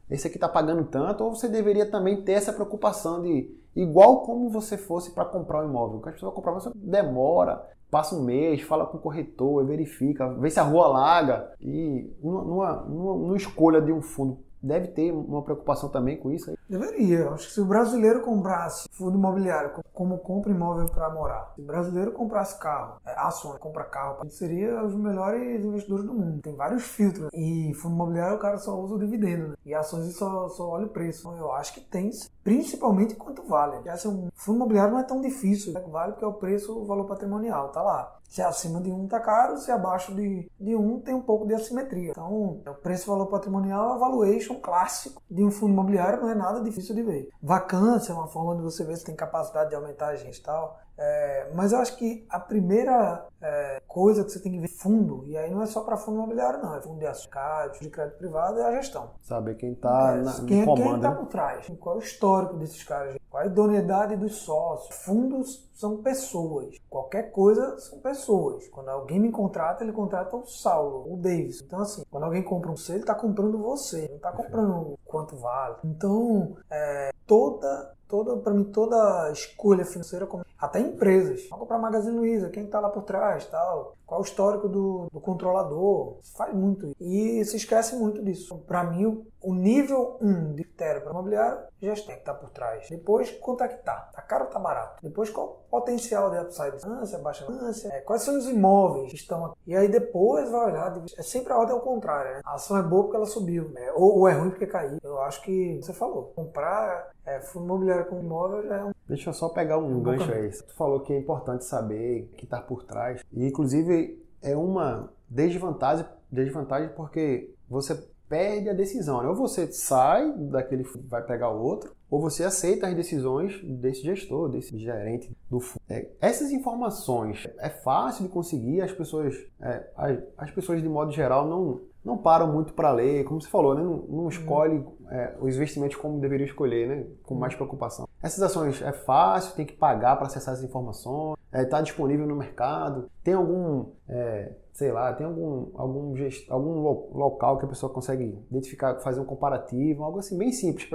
Esse 0.10 0.28
aqui 0.28 0.38
está 0.38 0.50
pagando 0.50 0.84
tanto, 0.86 1.24
ou 1.24 1.36
você 1.36 1.48
deveria 1.48 1.90
também 1.90 2.24
ter 2.24 2.34
essa 2.34 2.52
preocupação 2.52 3.22
de 3.22 3.56
igual 3.76 4.22
como 4.22 4.50
você 4.50 4.78
fosse 4.78 5.12
para 5.12 5.26
comprar 5.26 5.64
um 5.64 5.70
imóvel. 5.70 6.00
Quando 6.00 6.10
a 6.10 6.12
pessoa 6.14 6.32
vai 6.32 6.36
comprar, 6.36 6.54
você 6.54 6.72
demora, 6.76 7.66
passa 7.90 8.16
um 8.16 8.24
mês, 8.24 8.62
fala 8.62 8.86
com 8.86 8.98
o 8.98 9.02
corretor, 9.02 9.66
verifica, 9.66 10.28
vê 10.36 10.50
se 10.50 10.60
a 10.60 10.64
rua 10.64 10.86
alaga 10.86 11.54
e 11.60 12.10
numa, 12.22 12.44
numa, 12.44 12.76
numa 12.84 13.38
escolha 13.38 13.82
de 13.82 13.92
um 13.92 14.02
fundo 14.02 14.40
deve 14.62 14.88
ter 14.90 15.12
uma 15.12 15.42
preocupação 15.42 15.90
também 15.90 16.18
com 16.18 16.32
isso? 16.32 16.54
Deveria. 16.70 17.30
Acho 17.30 17.48
que 17.48 17.54
se 17.54 17.62
o 17.62 17.66
brasileiro 17.66 18.22
comprasse 18.22 18.88
fundo 18.92 19.18
imobiliário 19.18 19.72
como 19.94 20.18
compra 20.20 20.52
imóvel 20.52 20.88
para 20.88 21.10
morar, 21.10 21.52
se 21.56 21.62
o 21.62 21.66
brasileiro 21.66 22.12
comprasse 22.12 22.60
carro, 22.60 23.00
é, 23.06 23.14
ações, 23.20 23.60
compra 23.60 23.84
carro, 23.84 24.20
ele 24.22 24.32
seria 24.32 24.84
os 24.84 24.96
melhores 24.96 25.64
investidores 25.64 26.06
do 26.06 26.14
mundo. 26.14 26.42
Tem 26.42 26.56
vários 26.56 26.84
filtros. 26.84 27.30
E 27.34 27.74
fundo 27.76 27.96
imobiliário 27.96 28.38
o 28.38 28.40
cara 28.40 28.58
só 28.58 28.80
usa 28.80 28.96
o 28.96 29.00
dividendo, 29.00 29.50
né? 29.50 29.56
E 29.66 29.74
ações 29.74 30.16
só, 30.16 30.48
só 30.50 30.70
olha 30.70 30.86
o 30.86 30.90
preço. 30.90 31.22
Então 31.22 31.38
eu 31.38 31.52
acho 31.52 31.74
que 31.74 31.82
tem, 31.82 32.10
principalmente 32.44 33.16
quanto 33.16 33.44
vale. 33.44 33.84
Já 33.84 33.98
se 33.98 34.08
um 34.08 34.30
fundo 34.34 34.58
imobiliário 34.58 34.94
não 34.94 35.00
é 35.00 35.04
tão 35.04 35.22
difícil. 35.22 35.74
Né? 35.74 35.82
Vale 35.92 36.14
porque 36.14 36.26
é 36.26 36.28
o 36.28 36.34
preço, 36.34 36.78
o 36.78 36.86
valor 36.86 37.06
patrimonial, 37.06 37.70
tá 37.70 37.82
lá. 37.82 38.21
Se 38.32 38.42
é 38.42 38.46
acima 38.46 38.80
de 38.80 38.90
um 38.90 39.10
tá 39.10 39.20
caro, 39.20 39.58
se 39.58 39.70
é 39.70 39.74
abaixo 39.74 40.16
de, 40.16 40.50
de 40.58 40.74
um 40.74 41.02
tem 41.02 41.14
um 41.14 41.22
pouco 41.22 41.46
de 41.46 41.54
assimetria. 41.54 42.12
Então, 42.12 42.62
o 42.66 42.76
preço-valor 42.82 43.28
patrimonial 43.28 43.90
é 43.90 43.94
a 43.96 43.98
valuation 43.98 44.56
clássico 44.56 45.22
de 45.30 45.44
um 45.44 45.52
fundo 45.52 45.74
imobiliário, 45.74 46.22
não 46.22 46.30
é 46.30 46.34
nada 46.34 46.64
difícil 46.64 46.96
de 46.96 47.04
ver. 47.04 47.28
Vacância 47.44 48.14
é 48.14 48.16
uma 48.16 48.30
forma 48.30 48.56
de 48.56 48.62
você 48.62 48.86
ver 48.86 48.96
se 48.96 49.04
tem 49.04 49.18
capacidade 49.18 49.72
de 49.72 49.76
aumentar 49.76 50.08
a 50.08 50.16
gente 50.16 50.38
e 50.38 50.42
tal. 50.42 50.80
É, 50.98 51.50
mas 51.54 51.72
eu 51.72 51.80
acho 51.80 51.98
que 51.98 52.26
a 52.30 52.40
primeira 52.40 53.26
é, 53.42 53.82
coisa 53.88 54.24
que 54.24 54.32
você 54.32 54.40
tem 54.40 54.52
que 54.52 54.60
ver 54.60 54.68
fundo, 54.68 55.24
e 55.26 55.38
aí 55.38 55.50
não 55.50 55.62
é 55.62 55.66
só 55.66 55.82
para 55.82 55.98
fundo 55.98 56.18
imobiliário, 56.18 56.62
não, 56.62 56.76
é 56.76 56.82
fundo 56.82 57.00
de 57.00 57.08
ações, 57.08 57.80
de 57.80 57.90
crédito 57.90 58.18
privado, 58.18 58.60
é 58.60 58.66
a 58.66 58.72
gestão. 58.74 59.12
Saber 59.22 59.56
quem 59.56 59.72
está 59.74 60.18
é, 60.18 60.46
quem, 60.46 60.66
Quem 60.76 60.96
está 60.96 61.12
por 61.12 61.26
trás, 61.28 61.72
qual 61.80 61.96
é 61.96 62.00
o 62.00 62.02
histórico 62.02 62.56
desses 62.56 62.84
caras. 62.84 63.18
Qual 63.30 63.42
a 63.42 63.46
idoneidade 63.46 64.16
dos 64.16 64.36
sócios? 64.38 64.96
Fundos 65.04 65.70
são 65.74 65.98
pessoas. 65.98 66.76
Qualquer 66.90 67.32
coisa 67.32 67.78
são 67.80 68.00
pessoas. 68.00 68.68
Quando 68.68 68.90
alguém 68.90 69.20
me 69.20 69.32
contrata, 69.32 69.84
ele 69.84 69.94
contrata 69.94 70.36
o 70.36 70.46
Saulo, 70.46 71.12
o 71.12 71.18
Davis. 71.18 71.62
Então, 71.62 71.80
assim, 71.80 72.04
quando 72.12 72.26
alguém 72.26 72.44
compra 72.44 72.70
um 72.70 72.78
C, 72.78 72.94
ele 72.94 73.02
está 73.02 73.16
comprando 73.16 73.58
você, 73.58 74.08
não 74.10 74.18
está 74.18 74.32
comprando 74.32 75.00
quanto 75.06 75.36
vale. 75.38 75.78
Então, 75.84 76.56
é, 76.70 77.12
toda 77.26 77.94
toda, 78.12 78.36
para 78.36 78.54
mim, 78.54 78.66
toda 78.66 79.32
escolha 79.32 79.86
financeira, 79.86 80.28
até 80.60 80.80
empresas. 80.80 81.48
Vamos 81.50 81.62
comprar 81.62 81.80
Magazine 81.80 82.18
Luiza, 82.18 82.50
quem 82.50 82.66
está 82.66 82.82
lá 82.82 82.90
por 82.90 83.04
trás, 83.04 83.46
tal, 83.48 83.96
qual 84.06 84.20
o 84.20 84.24
histórico 84.24 84.68
do, 84.68 85.08
do 85.12 85.22
controlador, 85.22 86.18
faz 86.36 86.54
muito 86.54 86.88
isso. 86.88 86.96
E 87.00 87.46
se 87.46 87.56
esquece 87.56 87.96
muito 87.96 88.22
disso. 88.22 88.58
Para 88.68 88.84
mim, 88.84 89.26
o 89.44 89.54
nível 89.54 90.18
1 90.22 90.54
de 90.54 90.64
critério 90.64 91.02
para 91.02 91.12
imobiliário, 91.12 91.60
já 91.82 91.96
tem 91.96 92.06
que 92.06 92.12
estar 92.12 92.34
tá 92.34 92.40
por 92.40 92.50
trás. 92.50 92.88
Depois, 92.90 93.32
quanto 93.32 93.64
é 93.64 93.68
que 93.68 93.84
tá? 93.84 94.12
Caro 94.28 94.46
ou 94.46 94.50
tá 94.50 94.60
barato? 94.60 95.02
Depois, 95.02 95.30
qual 95.30 95.66
o 95.68 95.70
potencial 95.70 96.30
de 96.30 96.40
upside? 96.40 96.78
Ânsia, 96.86 97.18
baixa 97.18 97.46
ânsia? 97.52 97.90
É, 97.90 98.02
quais 98.02 98.22
são 98.22 98.38
os 98.38 98.48
imóveis 98.48 99.10
que 99.10 99.18
estão 99.18 99.46
aqui? 99.46 99.58
E 99.68 99.76
aí 99.76 99.90
depois 99.90 100.50
vai 100.50 100.72
olhar, 100.72 101.04
é 101.18 101.24
sempre 101.24 101.52
a 101.52 101.58
ordem 101.58 101.76
ao 101.76 101.82
contrário, 101.82 102.36
né? 102.36 102.42
A 102.46 102.54
ação 102.54 102.78
é 102.78 102.84
boa 102.84 103.04
porque 103.04 103.18
ela 103.18 103.26
subiu, 103.26 103.70
né? 103.70 103.92
ou, 103.96 104.20
ou 104.20 104.28
é 104.28 104.34
ruim 104.34 104.50
porque 104.50 104.68
caiu. 104.68 104.98
Eu 105.04 105.22
acho 105.22 105.42
que 105.42 105.80
você 105.82 105.94
falou, 105.94 106.32
comprar 106.36 107.12
é, 107.26 107.40
fundo 107.42 107.66
imobiliário 107.66 108.06
com 108.06 108.20
imóvel 108.20 108.64
já 108.64 108.78
é 108.78 108.84
um. 108.86 108.92
Deixa 109.08 109.30
eu 109.30 109.34
só 109.34 109.50
pegar 109.50 109.78
um, 109.78 109.98
um 109.98 110.02
gancho 110.02 110.32
aí. 110.32 110.50
Tu 110.50 110.76
falou 110.76 111.02
que 111.02 111.14
é 111.14 111.18
importante 111.18 111.66
saber 111.66 112.30
o 112.32 112.36
que 112.36 112.46
está 112.46 112.62
por 112.62 112.84
trás. 112.84 113.22
E, 113.32 113.46
inclusive, 113.46 114.24
é 114.42 114.56
uma 114.56 115.10
desvantagem, 115.30 116.06
desvantagem 116.32 116.90
porque 116.96 117.54
você 117.70 117.96
perde 118.32 118.70
a 118.70 118.74
decisão. 118.74 119.22
Né? 119.22 119.28
Ou 119.28 119.36
você 119.36 119.70
sai 119.74 120.32
daquele 120.32 120.84
vai 121.10 121.22
pegar 121.22 121.50
outro, 121.50 121.94
ou 122.10 122.22
você 122.22 122.46
aceita 122.46 122.88
as 122.88 122.96
decisões 122.96 123.62
desse 123.62 124.04
gestor, 124.04 124.48
desse 124.48 124.78
gerente 124.80 125.36
do 125.50 125.60
fundo. 125.60 125.82
É, 125.90 126.08
essas 126.22 126.50
informações 126.52 127.46
é 127.60 127.70
fácil 127.70 128.24
de 128.24 128.32
conseguir, 128.32 128.82
as 128.82 128.92
pessoas, 128.94 129.36
é, 129.60 129.86
as, 129.98 130.18
as 130.38 130.52
pessoas 130.52 130.82
de 130.82 130.88
modo 130.88 131.12
geral 131.12 131.46
não 131.46 131.82
não 132.04 132.18
param 132.18 132.52
muito 132.52 132.74
para 132.74 132.92
ler, 132.92 133.24
como 133.26 133.40
você 133.40 133.48
falou, 133.48 133.76
né? 133.76 133.84
não, 133.84 133.98
não 133.98 134.24
uhum. 134.24 134.30
escolhe 134.30 134.84
é, 135.12 135.36
os 135.40 135.56
investimentos 135.56 135.96
como 135.98 136.20
deveria 136.20 136.48
escolher, 136.48 136.88
né? 136.88 137.06
com 137.22 137.36
mais 137.36 137.54
preocupação. 137.54 138.08
Essas 138.24 138.42
ações 138.42 138.82
é 138.82 138.92
fácil, 138.92 139.56
tem 139.56 139.66
que 139.66 139.74
pagar 139.74 140.16
para 140.16 140.26
acessar 140.26 140.56
essas 140.56 140.66
informações, 140.66 141.38
está 141.54 141.78
é, 141.78 141.84
disponível 141.84 142.26
no 142.26 142.36
mercado, 142.36 143.10
tem 143.24 143.36
algum, 143.36 143.92
é, 144.10 144.52
sei 144.74 144.92
lá, 144.92 145.14
tem 145.14 145.26
algum, 145.26 145.68
algum, 145.76 146.16
gest... 146.16 146.50
algum 146.50 146.80
local 147.18 147.58
que 147.58 147.66
a 147.66 147.70
pessoa 147.70 147.92
consegue 147.92 148.38
identificar, 148.50 149.00
fazer 149.00 149.20
um 149.20 149.26
comparativo, 149.26 150.04
algo 150.04 150.20
assim 150.20 150.38
bem 150.38 150.52
simples 150.52 150.88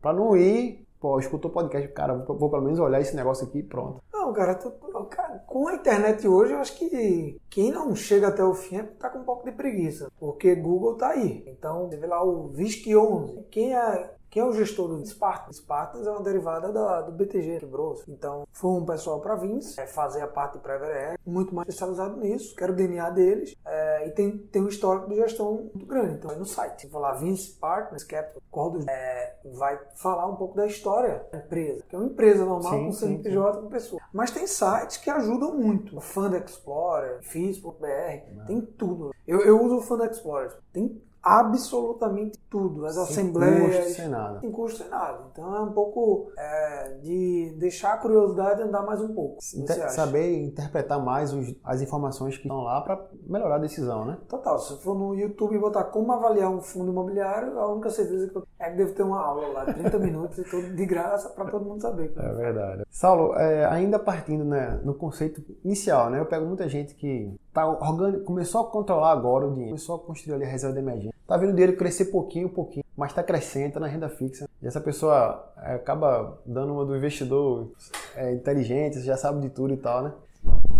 para 0.00 0.12
não 0.12 0.36
ir 0.36 0.86
Pô, 0.98 1.18
escutou 1.18 1.50
o 1.50 1.54
podcast, 1.54 1.88
cara, 1.88 2.14
vou, 2.14 2.38
vou, 2.38 2.50
pelo 2.50 2.62
menos 2.62 2.78
olhar 2.78 3.00
esse 3.00 3.14
negócio 3.14 3.46
aqui 3.46 3.58
e 3.58 3.62
pronto. 3.62 4.02
Não, 4.12 4.32
cara, 4.32 4.54
tu, 4.54 4.70
cara, 5.10 5.38
com 5.46 5.68
a 5.68 5.74
internet 5.74 6.26
hoje, 6.26 6.52
eu 6.52 6.58
acho 6.58 6.76
que 6.76 7.38
quem 7.50 7.70
não 7.70 7.94
chega 7.94 8.28
até 8.28 8.42
o 8.42 8.54
fim 8.54 8.76
é 8.76 8.82
tá 8.82 9.10
com 9.10 9.18
um 9.18 9.24
pouco 9.24 9.44
de 9.44 9.52
preguiça, 9.52 10.10
porque 10.18 10.54
Google 10.54 10.96
tá 10.96 11.10
aí. 11.10 11.44
Então, 11.46 11.88
você 11.88 11.96
vê 11.96 12.06
lá 12.06 12.24
o 12.24 12.48
VISC 12.48 12.96
11. 12.96 13.44
Quem 13.50 13.76
é 13.76 14.15
quem 14.36 14.42
é 14.42 14.46
o 14.46 14.52
gestor 14.52 14.88
do 14.88 15.06
Spartans? 15.06 15.56
Spartans 15.56 16.06
é 16.06 16.10
uma 16.10 16.22
derivada 16.22 16.70
da, 16.70 17.00
do 17.00 17.10
BTG, 17.10 17.60
quebrou 17.60 18.02
Então, 18.06 18.46
foi 18.52 18.70
um 18.70 18.84
pessoal 18.84 19.18
para 19.18 19.34
Vince 19.34 19.80
é, 19.80 19.86
fazer 19.86 20.20
a 20.20 20.26
parte 20.26 20.58
de 20.58 20.58
Private 20.58 21.18
muito 21.24 21.54
mais 21.54 21.66
especializado 21.68 22.18
nisso, 22.18 22.54
quero 22.54 22.74
o 22.74 22.76
DNA 22.76 23.08
deles, 23.10 23.56
é, 23.64 24.06
e 24.06 24.10
tem, 24.10 24.36
tem 24.36 24.62
um 24.62 24.68
histórico 24.68 25.08
de 25.08 25.16
gestão 25.16 25.70
muito 25.72 25.86
grande. 25.86 26.16
Então, 26.16 26.30
é 26.30 26.36
no 26.36 26.44
site. 26.44 26.82
Se 26.82 26.88
falar 26.90 27.14
Vince 27.14 27.52
Partners 27.52 28.04
Capital, 28.04 28.76
é, 28.86 29.36
vai 29.54 29.80
falar 29.94 30.26
um 30.26 30.36
pouco 30.36 30.54
da 30.54 30.66
história 30.66 31.24
da 31.32 31.38
empresa, 31.38 31.82
que 31.88 31.96
é 31.96 31.98
uma 31.98 32.08
empresa 32.08 32.44
normal 32.44 32.72
sim, 32.74 32.84
com 32.84 32.92
CNPJ 32.92 33.62
com 33.62 33.68
pessoa. 33.70 34.02
Mas 34.12 34.30
tem 34.30 34.46
sites 34.46 34.98
que 34.98 35.08
ajudam 35.08 35.56
muito. 35.56 35.96
O 35.96 36.00
Fund 36.02 36.34
Explorer, 36.34 37.22
FIS.br, 37.22 38.46
tem 38.46 38.60
tudo. 38.60 39.14
Eu, 39.26 39.40
eu 39.40 39.62
uso 39.62 39.78
o 39.78 39.80
Fund 39.80 40.02
Explorer. 40.02 40.58
Tem 40.74 41.02
absolutamente 41.26 42.38
tudo. 42.48 42.86
As 42.86 42.94
sem 42.94 43.02
assembleias. 43.02 43.76
Custo, 43.76 43.90
sem 43.94 44.08
nada. 44.08 44.40
Sem 44.40 44.52
custo, 44.52 44.78
sem 44.78 44.88
nada. 44.88 45.18
Então 45.32 45.56
é 45.56 45.60
um 45.60 45.72
pouco 45.72 46.30
é, 46.38 46.98
de 47.02 47.52
deixar 47.58 47.94
a 47.94 47.96
curiosidade 47.96 48.62
andar 48.62 48.82
mais 48.82 49.00
um 49.00 49.12
pouco. 49.12 49.38
Inter 49.56 49.90
saber 49.90 50.44
interpretar 50.44 51.02
mais 51.02 51.32
os, 51.32 51.52
as 51.64 51.82
informações 51.82 52.36
que 52.36 52.42
estão 52.42 52.62
lá 52.62 52.80
para 52.80 53.04
melhorar 53.26 53.56
a 53.56 53.58
decisão, 53.58 54.04
né? 54.04 54.18
Total. 54.28 54.56
Se 54.60 54.76
for 54.78 54.96
no 54.96 55.14
YouTube 55.16 55.56
e 55.56 55.58
botar 55.58 55.84
como 55.84 56.12
avaliar 56.12 56.48
um 56.48 56.60
fundo 56.60 56.92
imobiliário, 56.92 57.58
a 57.58 57.72
única 57.72 57.90
certeza 57.90 58.28
que 58.28 58.36
eu 58.36 58.46
é 58.58 58.70
que 58.70 58.76
deve 58.76 58.92
ter 58.92 59.02
uma 59.02 59.20
aula 59.20 59.48
lá, 59.48 59.64
30 59.64 59.98
minutos 59.98 60.38
e 60.38 60.44
tudo 60.44 60.74
de 60.74 60.86
graça 60.86 61.28
para 61.30 61.46
todo 61.46 61.64
mundo 61.64 61.82
saber. 61.82 62.12
É 62.16 62.32
verdade. 62.32 62.84
Saulo, 62.88 63.34
é, 63.34 63.64
ainda 63.66 63.98
partindo 63.98 64.44
né, 64.44 64.80
no 64.84 64.94
conceito 64.94 65.42
inicial, 65.64 66.08
né? 66.08 66.20
Eu 66.20 66.26
pego 66.26 66.46
muita 66.46 66.68
gente 66.68 66.94
que 66.94 67.34
tá 67.52 67.66
começou 68.24 68.60
a 68.60 68.70
controlar 68.70 69.12
agora 69.12 69.46
o 69.46 69.52
dinheiro, 69.52 69.70
começou 69.70 69.96
a 69.96 69.98
construir 69.98 70.34
ali 70.34 70.44
a 70.44 70.48
reserva 70.48 70.74
de 70.74 70.80
emergência 70.80 71.15
Tá 71.26 71.36
vendo 71.36 71.50
o 71.50 71.52
dinheiro 71.54 71.76
crescer 71.76 72.06
pouquinho, 72.06 72.48
pouquinho, 72.48 72.84
mas 72.96 73.10
está 73.10 73.22
crescendo, 73.22 73.74
tá 73.74 73.80
na 73.80 73.88
renda 73.88 74.08
fixa. 74.08 74.48
E 74.62 74.66
essa 74.66 74.80
pessoa 74.80 75.52
é, 75.58 75.74
acaba 75.74 76.38
dando 76.46 76.72
uma 76.72 76.84
do 76.84 76.96
investidor 76.96 77.72
é, 78.14 78.32
inteligente, 78.32 79.00
já 79.00 79.16
sabe 79.16 79.40
de 79.40 79.50
tudo 79.50 79.74
e 79.74 79.76
tal, 79.76 80.04
né? 80.04 80.12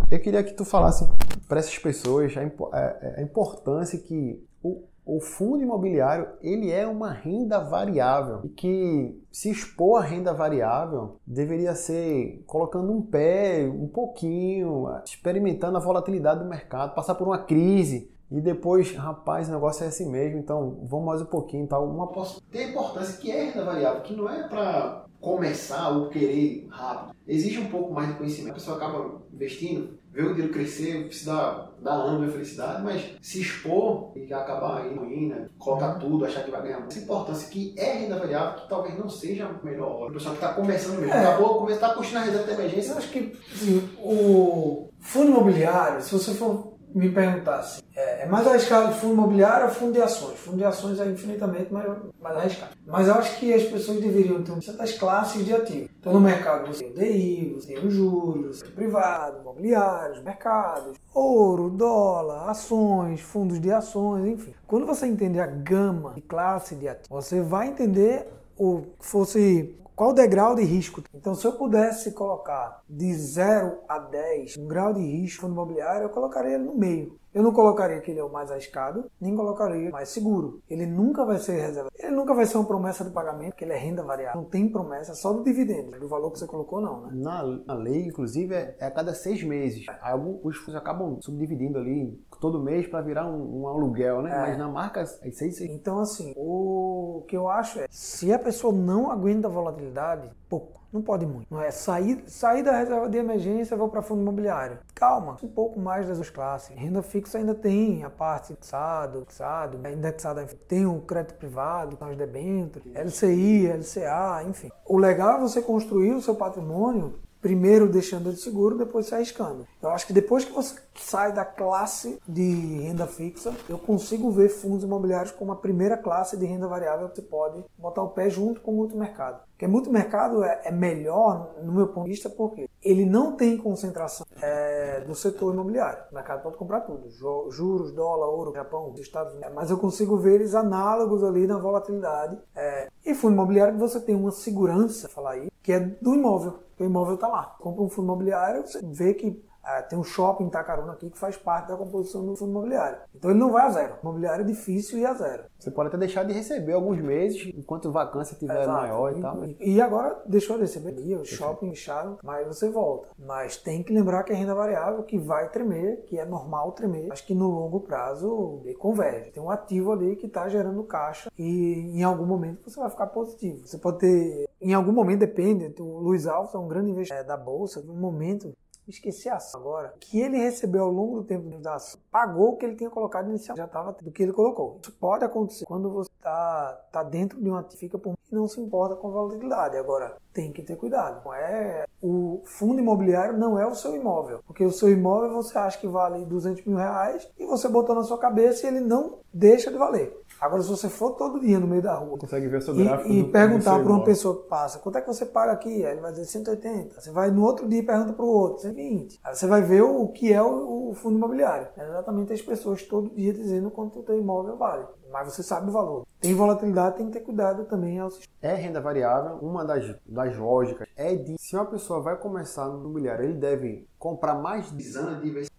Eu 0.08 0.20
queria 0.20 0.44
que 0.44 0.54
tu 0.54 0.64
falasse 0.64 1.04
para 1.48 1.58
essas 1.58 1.76
pessoas 1.78 2.32
a, 2.36 2.42
a, 2.42 3.20
a 3.20 3.22
importância 3.22 3.98
que 3.98 4.40
o, 4.62 4.84
o 5.04 5.20
fundo 5.20 5.64
imobiliário 5.64 6.28
ele 6.40 6.70
é 6.70 6.86
uma 6.86 7.12
renda 7.12 7.58
variável 7.58 8.40
e 8.44 8.48
que 8.48 9.20
se 9.32 9.50
expor 9.50 10.00
à 10.00 10.04
renda 10.04 10.32
variável 10.32 11.16
deveria 11.26 11.74
ser 11.74 12.44
colocando 12.46 12.92
um 12.92 13.02
pé 13.02 13.68
um 13.68 13.88
pouquinho, 13.88 14.86
experimentando 15.04 15.76
a 15.76 15.80
volatilidade 15.80 16.38
do 16.38 16.48
mercado, 16.48 16.94
passar 16.94 17.16
por 17.16 17.26
uma 17.26 17.38
crise 17.38 18.14
e 18.30 18.40
depois, 18.40 18.92
rapaz, 18.92 19.48
o 19.48 19.52
negócio 19.52 19.84
é 19.84 19.88
assim 19.88 20.10
mesmo, 20.10 20.38
então 20.38 20.80
vamos 20.82 21.06
mais 21.06 21.22
um 21.22 21.26
pouquinho 21.26 21.66
tal. 21.66 21.88
Uma 21.88 22.08
tem 22.50 22.70
importância 22.70 23.18
que 23.20 23.30
é 23.30 23.44
renda 23.44 23.64
variável, 23.64 24.02
que 24.02 24.16
não 24.16 24.28
é 24.28 24.48
para 24.48 25.06
começar 25.20 25.90
ou 25.90 26.08
querer 26.08 26.66
rápido. 26.70 27.14
Existe 27.26 27.58
um 27.58 27.68
pouco 27.68 27.92
mais 27.92 28.08
de 28.08 28.14
conhecimento. 28.14 28.52
A 28.52 28.54
pessoa 28.54 28.76
acaba 28.76 29.22
investindo, 29.32 29.98
vê 30.12 30.22
o 30.22 30.34
dinheiro 30.34 30.52
crescer, 30.52 31.12
se 31.12 31.26
dá, 31.26 31.70
dá 31.82 31.92
ânimo 31.92 32.28
e 32.28 32.32
felicidade, 32.32 32.82
mas 32.82 33.16
se 33.20 33.40
expor 33.40 34.12
e 34.16 34.32
acabar 34.32 34.86
indo, 34.86 35.04
indo 35.04 35.50
colocar 35.58 35.94
uhum. 35.94 35.98
tudo, 35.98 36.24
achar 36.24 36.44
que 36.44 36.50
vai 36.50 36.62
ganhar. 36.62 36.84
Essa 36.86 37.00
importância 37.00 37.48
que 37.48 37.74
é 37.76 37.94
renda 37.94 38.18
variável, 38.18 38.60
que 38.60 38.68
talvez 38.68 38.98
não 38.98 39.08
seja 39.08 39.46
a 39.46 39.64
melhor 39.64 40.00
hora. 40.00 40.10
O 40.10 40.14
pessoal 40.14 40.34
que 40.34 40.44
está 40.44 40.54
começando 40.54 40.98
mesmo, 40.98 41.12
é. 41.12 41.26
acabou, 41.26 41.68
a 41.68 41.94
construir 41.94 42.18
a 42.18 42.24
reserva 42.24 42.46
de 42.46 42.52
emergência. 42.52 42.92
Eu 42.92 42.98
acho 42.98 43.10
que 43.10 43.38
assim, 43.52 43.88
o 43.98 44.88
fundo 44.98 45.30
imobiliário, 45.30 46.02
se 46.02 46.12
você 46.12 46.34
for 46.34 46.75
me 46.96 47.10
perguntasse, 47.10 47.82
é, 47.94 48.22
é, 48.22 48.26
mais 48.26 48.46
arriscado 48.46 48.94
fundo 48.94 49.12
imobiliário 49.12 49.66
ou 49.66 49.70
fundo 49.70 49.92
de 49.92 50.00
ações? 50.00 50.38
Fundo 50.38 50.56
de 50.56 50.64
ações 50.64 50.98
é 50.98 51.06
infinitamente 51.06 51.70
mais, 51.70 51.86
mais 52.20 52.36
arriscado. 52.38 52.72
Mas 52.86 53.06
eu 53.06 53.14
acho 53.14 53.38
que 53.38 53.52
as 53.52 53.64
pessoas 53.64 54.00
deveriam 54.00 54.42
ter 54.42 54.62
certas 54.62 54.92
classes 54.94 55.44
de 55.44 55.52
ativos. 55.52 55.90
Então 56.00 56.14
no 56.14 56.20
mercado 56.20 56.66
você 56.66 56.84
tem 56.84 56.90
o 56.90 56.94
DI, 56.94 57.54
você 57.54 57.74
tem 57.74 57.86
os 57.86 57.92
juros, 57.92 58.62
tem 58.62 58.70
privado, 58.70 59.40
imobiliários, 59.42 60.22
mercados, 60.22 60.96
ouro, 61.12 61.68
dólar, 61.68 62.48
ações, 62.48 63.20
fundos 63.20 63.60
de 63.60 63.70
ações, 63.70 64.26
enfim. 64.26 64.54
Quando 64.66 64.86
você 64.86 65.06
entender 65.06 65.40
a 65.40 65.46
gama 65.46 66.14
de 66.14 66.22
classe 66.22 66.74
de 66.74 66.88
ativos, 66.88 67.08
você 67.10 67.42
vai 67.42 67.68
entender 67.68 68.26
o 68.58 68.84
fosse 69.00 69.76
qual 69.96 70.10
o 70.10 70.12
degrau 70.12 70.54
de 70.54 70.62
risco? 70.62 71.02
Então, 71.14 71.34
se 71.34 71.46
eu 71.46 71.52
pudesse 71.52 72.12
colocar 72.12 72.82
de 72.86 73.14
0 73.14 73.78
a 73.88 73.98
10 73.98 74.58
um 74.58 74.68
grau 74.68 74.92
de 74.92 75.00
risco 75.00 75.46
no 75.46 75.54
imobiliário, 75.54 76.02
eu 76.02 76.10
colocaria 76.10 76.56
ele 76.56 76.64
no 76.64 76.76
meio. 76.76 77.18
Eu 77.36 77.42
não 77.42 77.52
colocaria 77.52 78.00
que 78.00 78.10
ele 78.10 78.18
é 78.18 78.24
o 78.24 78.32
mais 78.32 78.50
arriscado, 78.50 79.10
nem 79.20 79.36
colocaria 79.36 79.90
o 79.90 79.92
mais 79.92 80.08
seguro. 80.08 80.62
Ele 80.70 80.86
nunca 80.86 81.22
vai 81.22 81.38
ser 81.38 81.60
reserva. 81.60 81.90
Ele 81.94 82.16
nunca 82.16 82.32
vai 82.32 82.46
ser 82.46 82.56
uma 82.56 82.66
promessa 82.66 83.04
de 83.04 83.10
pagamento, 83.10 83.50
porque 83.50 83.64
ele 83.66 83.74
é 83.74 83.76
renda 83.76 84.02
variável. 84.02 84.40
Não 84.40 84.48
tem 84.48 84.66
promessa 84.66 85.12
só 85.12 85.34
do 85.34 85.44
dividendo, 85.44 86.00
do 86.00 86.08
valor 86.08 86.30
que 86.30 86.38
você 86.38 86.46
colocou, 86.46 86.80
não. 86.80 87.02
Né? 87.02 87.10
Na, 87.12 87.42
na 87.66 87.74
lei, 87.74 88.06
inclusive, 88.06 88.54
é, 88.54 88.74
é, 88.80 88.86
a 88.86 88.90
cada 88.90 89.12
seis 89.12 89.42
meses. 89.42 89.84
Alguns, 90.00 90.40
os 90.42 90.56
fundos 90.56 90.76
acabam 90.76 91.18
subdividindo 91.20 91.76
ali 91.76 92.18
todo 92.40 92.58
mês 92.58 92.86
para 92.86 93.02
virar 93.02 93.26
um, 93.26 93.60
um, 93.60 93.68
aluguel, 93.68 94.22
né? 94.22 94.34
É. 94.34 94.38
Mas 94.38 94.58
na 94.58 94.70
marca, 94.70 95.02
é 95.02 95.30
seis, 95.30 95.56
seis. 95.56 95.60
Então, 95.70 95.98
assim, 95.98 96.32
o 96.38 97.22
que 97.28 97.36
eu 97.36 97.50
acho 97.50 97.80
é, 97.80 97.86
se 97.90 98.32
a 98.32 98.38
pessoa 98.38 98.72
não 98.72 99.10
aguenta 99.10 99.46
a 99.46 99.50
volatilidade, 99.50 100.30
pouco 100.48 100.85
não 100.96 101.02
pode 101.02 101.26
muito. 101.26 101.46
Não 101.50 101.60
é 101.60 101.70
sair, 101.70 102.24
sair 102.26 102.62
da 102.62 102.72
reserva 102.72 103.08
de 103.08 103.18
emergência, 103.18 103.76
vou 103.76 103.88
para 103.88 104.02
fundo 104.02 104.22
imobiliário. 104.22 104.78
Calma, 104.94 105.36
um 105.42 105.48
pouco 105.48 105.78
mais 105.78 106.08
das 106.08 106.28
classes. 106.30 106.76
Renda 106.76 107.02
fixa 107.02 107.38
ainda 107.38 107.54
tem 107.54 108.02
a 108.02 108.10
parte 108.10 108.54
fixado, 108.54 109.20
fixado, 109.20 109.78
indexada, 109.88 110.46
tem 110.66 110.86
o 110.86 111.00
crédito 111.00 111.34
privado, 111.34 111.98
os 112.00 112.16
debêntures, 112.16 112.86
LCI, 112.94 113.68
LCA, 113.68 114.42
enfim. 114.48 114.70
O 114.84 114.98
legal 114.98 115.36
é 115.36 115.40
você 115.40 115.60
construir 115.60 116.12
o 116.12 116.22
seu 116.22 116.34
patrimônio 116.34 117.14
primeiro 117.46 117.88
deixando 117.88 118.28
ele 118.28 118.36
seguro, 118.36 118.76
depois 118.76 119.06
se 119.06 119.14
arriscando. 119.14 119.68
Eu 119.80 119.90
acho 119.90 120.04
que 120.04 120.12
depois 120.12 120.44
que 120.44 120.52
você 120.52 120.74
sai 120.96 121.32
da 121.32 121.44
classe 121.44 122.18
de 122.26 122.80
renda 122.82 123.06
fixa, 123.06 123.54
eu 123.68 123.78
consigo 123.78 124.32
ver 124.32 124.48
fundos 124.48 124.82
imobiliários 124.82 125.30
como 125.30 125.52
a 125.52 125.56
primeira 125.56 125.96
classe 125.96 126.36
de 126.36 126.44
renda 126.44 126.66
variável 126.66 127.08
que 127.08 127.14
você 127.14 127.22
pode 127.22 127.64
botar 127.78 128.02
o 128.02 128.08
pé 128.08 128.28
junto 128.28 128.60
com 128.60 128.72
o 128.72 128.74
multimercado. 128.74 129.46
Porque 129.52 129.66
multimercado 129.68 130.42
é, 130.42 130.62
é 130.64 130.70
melhor, 130.72 131.54
no 131.62 131.72
meu 131.72 131.88
ponto 131.88 132.04
de 132.04 132.10
vista, 132.10 132.28
porque 132.28 132.68
ele 132.82 133.06
não 133.06 133.36
tem 133.36 133.56
concentração 133.56 134.26
é, 134.42 135.00
do 135.00 135.14
setor 135.14 135.54
imobiliário. 135.54 136.04
O 136.10 136.14
mercado 136.14 136.42
pode 136.42 136.56
comprar 136.58 136.80
tudo: 136.80 137.08
juros, 137.50 137.92
dólar, 137.92 138.26
ouro, 138.26 138.52
Japão, 138.52 138.92
Estados 138.98 139.32
Unidos. 139.32 139.54
Mas 139.54 139.70
eu 139.70 139.78
consigo 139.78 140.18
ver 140.18 140.34
eles 140.34 140.54
análogos 140.54 141.24
ali 141.24 141.46
na 141.46 141.58
volatilidade. 141.58 142.38
É, 142.54 142.88
e 143.06 143.14
fundo 143.14 143.34
imobiliário 143.34 143.78
você 143.78 144.00
tem 144.00 144.14
uma 144.14 144.32
segurança, 144.32 145.08
falar 145.08 145.32
aí, 145.32 145.48
que 145.62 145.72
é 145.72 145.78
do 145.78 146.14
imóvel. 146.14 146.58
O 146.78 146.84
imóvel 146.84 147.14
está 147.14 147.28
lá. 147.28 147.56
Compra 147.60 147.82
um 147.82 147.88
fundo 147.88 148.06
imobiliário, 148.06 148.66
você 148.66 148.80
vê 148.82 149.14
que 149.14 149.40
ah, 149.66 149.82
tem 149.82 149.98
um 149.98 150.04
shopping 150.04 150.44
em 150.44 150.46
Itacaruna 150.46 150.92
aqui 150.92 151.10
que 151.10 151.18
faz 151.18 151.36
parte 151.36 151.68
da 151.68 151.76
composição 151.76 152.24
do 152.24 152.36
fundo 152.36 152.52
imobiliário. 152.52 152.98
Então 153.12 153.30
ele 153.32 153.40
não 153.40 153.50
vai 153.50 153.66
a 153.66 153.70
zero. 153.70 153.94
O 153.96 154.00
imobiliário 154.02 154.42
é 154.42 154.46
difícil 154.46 155.00
ir 155.00 155.06
a 155.06 155.14
zero. 155.14 155.44
Você 155.58 155.72
pode 155.72 155.88
até 155.88 155.98
deixar 155.98 156.22
de 156.22 156.32
receber 156.32 156.72
alguns 156.72 157.00
meses, 157.00 157.52
enquanto 157.52 157.88
a 157.88 157.90
vacância 157.90 158.34
estiver 158.34 158.66
maior 158.66 159.12
e, 159.12 159.18
e 159.18 159.20
tal. 159.20 159.36
Mas... 159.36 159.56
E 159.58 159.80
agora 159.80 160.22
deixou 160.24 160.56
de 160.56 160.62
receber 160.62 161.16
o 161.16 161.24
shopping 161.24 161.70
inchado, 161.70 162.18
mas 162.22 162.46
você 162.46 162.70
volta. 162.70 163.08
Mas 163.18 163.56
tem 163.56 163.82
que 163.82 163.92
lembrar 163.92 164.22
que 164.22 164.32
é 164.32 164.36
renda 164.36 164.54
variável 164.54 165.02
que 165.02 165.18
vai 165.18 165.48
tremer, 165.48 166.04
que 166.06 166.16
é 166.16 166.24
normal 166.24 166.70
tremer. 166.72 167.10
Acho 167.10 167.26
que 167.26 167.34
no 167.34 167.48
longo 167.48 167.80
prazo 167.80 168.60
ele 168.64 168.74
converge. 168.74 169.32
Tem 169.32 169.42
um 169.42 169.50
ativo 169.50 169.90
ali 169.90 170.14
que 170.14 170.26
está 170.26 170.48
gerando 170.48 170.84
caixa 170.84 171.30
e 171.36 171.98
em 171.98 172.04
algum 172.04 172.24
momento 172.24 172.70
você 172.70 172.78
vai 172.78 172.88
ficar 172.88 173.08
positivo. 173.08 173.66
Você 173.66 173.78
pode 173.78 173.98
ter, 173.98 174.48
em 174.60 174.74
algum 174.74 174.92
momento 174.92 175.20
depende, 175.20 175.74
o 175.80 175.98
Luiz 175.98 176.26
Alves 176.26 176.54
é 176.54 176.58
um 176.58 176.68
grande 176.68 176.90
investidor 176.90 177.24
da 177.24 177.36
bolsa, 177.36 177.82
no 177.82 177.94
momento 177.94 178.54
esqueci 178.88 179.28
a 179.28 179.36
ação 179.36 179.60
agora, 179.60 179.94
que 180.00 180.20
ele 180.20 180.36
recebeu 180.36 180.84
ao 180.84 180.90
longo 180.90 181.20
do 181.20 181.24
tempo 181.24 181.58
da 181.58 181.74
ação, 181.74 182.00
pagou 182.10 182.50
o 182.50 182.56
que 182.56 182.64
ele 182.64 182.76
tinha 182.76 182.90
colocado 182.90 183.28
inicialmente, 183.28 183.58
já 183.58 183.66
estava 183.66 183.92
do 183.92 184.10
que 184.10 184.22
ele 184.22 184.32
colocou. 184.32 184.78
Isso 184.82 184.92
pode 184.92 185.24
acontecer 185.24 185.64
quando 185.64 185.90
você 185.90 186.10
está 186.16 186.80
tá 186.92 187.02
dentro 187.02 187.40
de 187.40 187.48
uma 187.48 187.62
fica 187.76 187.98
por 187.98 188.16
e 188.30 188.34
não 188.34 188.48
se 188.48 188.60
importa 188.60 188.96
com 188.96 189.10
volatilidade. 189.10 189.76
Agora, 189.76 190.16
tem 190.32 190.52
que 190.52 190.62
ter 190.62 190.76
cuidado. 190.76 191.32
É 191.32 191.86
o 192.02 192.42
fundo 192.44 192.80
imobiliário 192.80 193.36
não 193.36 193.58
é 193.58 193.66
o 193.66 193.74
seu 193.74 193.96
imóvel, 193.96 194.40
porque 194.46 194.64
o 194.64 194.70
seu 194.70 194.90
imóvel 194.90 195.32
você 195.32 195.56
acha 195.58 195.78
que 195.78 195.86
vale 195.86 196.24
200 196.24 196.64
mil 196.64 196.76
reais 196.76 197.28
e 197.38 197.46
você 197.46 197.68
botou 197.68 197.94
na 197.94 198.02
sua 198.02 198.18
cabeça 198.18 198.66
e 198.66 198.68
ele 198.68 198.80
não 198.80 199.18
deixa 199.32 199.70
de 199.70 199.78
valer. 199.78 200.16
Agora, 200.40 200.62
se 200.62 200.68
você 200.68 200.88
for 200.88 201.12
todo 201.12 201.40
dia 201.40 201.58
no 201.58 201.66
meio 201.66 201.82
da 201.82 201.94
rua 201.94 202.18
consegue 202.18 202.46
ver 202.48 202.62
seu 202.62 202.74
gráfico 202.74 203.10
e, 203.10 203.20
e 203.20 203.24
perguntar 203.24 203.78
para 203.78 203.90
uma 203.90 204.04
pessoa 204.04 204.42
que 204.42 204.48
passa 204.48 204.78
quanto 204.78 204.98
é 204.98 205.00
que 205.00 205.06
você 205.06 205.24
paga 205.24 205.52
aqui, 205.52 205.84
aí 205.84 205.92
ele 205.92 206.00
vai 206.00 206.12
dizer 206.12 206.26
180. 206.26 207.00
Você 207.00 207.10
vai 207.10 207.30
no 207.30 207.42
outro 207.42 207.66
dia 207.68 207.80
e 207.80 207.82
pergunta 207.82 208.12
para 208.12 208.24
o 208.24 208.28
outro, 208.28 208.62
120. 208.62 209.18
Aí 209.24 209.34
você 209.34 209.46
vai 209.46 209.62
ver 209.62 209.82
o, 209.82 210.08
que 210.08 210.32
é 210.32 210.42
o, 210.42 210.90
o, 210.90 210.94
fundo 210.94 211.16
imobiliário. 211.16 211.68
É 211.76 211.88
exatamente 211.88 212.32
as 212.32 212.42
pessoas 212.42 212.82
todo 212.82 213.14
dia 213.14 213.32
dizendo 213.32 213.70
quanto 213.70 214.00
o 214.00 214.02
teu 214.02 214.18
imóvel 214.18 214.56
vale. 214.56 214.84
Mas 215.10 215.32
você 215.32 215.42
sabe 215.42 215.70
o 215.70 215.72
valor. 215.72 216.06
Tem 216.20 216.34
volatilidade, 216.34 216.96
tem 216.96 217.06
que 217.06 217.12
ter 217.12 217.20
cuidado 217.20 217.64
também 217.64 217.98
ao 217.98 218.10
sistema. 218.10 218.32
É 218.42 218.54
renda 218.54 218.80
variável. 218.80 219.38
Uma 219.40 219.64
das, 219.64 219.94
das 220.04 220.36
lógicas 220.36 220.86
é 220.96 221.14
de 221.14 221.36
se 221.38 221.56
uma 221.56 221.64
pessoa 221.64 222.00
vai 222.00 222.16
começar 222.16 222.68
no 222.68 222.80
imobiliário, 222.80 223.24
ele 223.24 223.34
deve 223.34 223.88
comprar 223.98 224.34
mais 224.34 224.70
de 224.70 224.82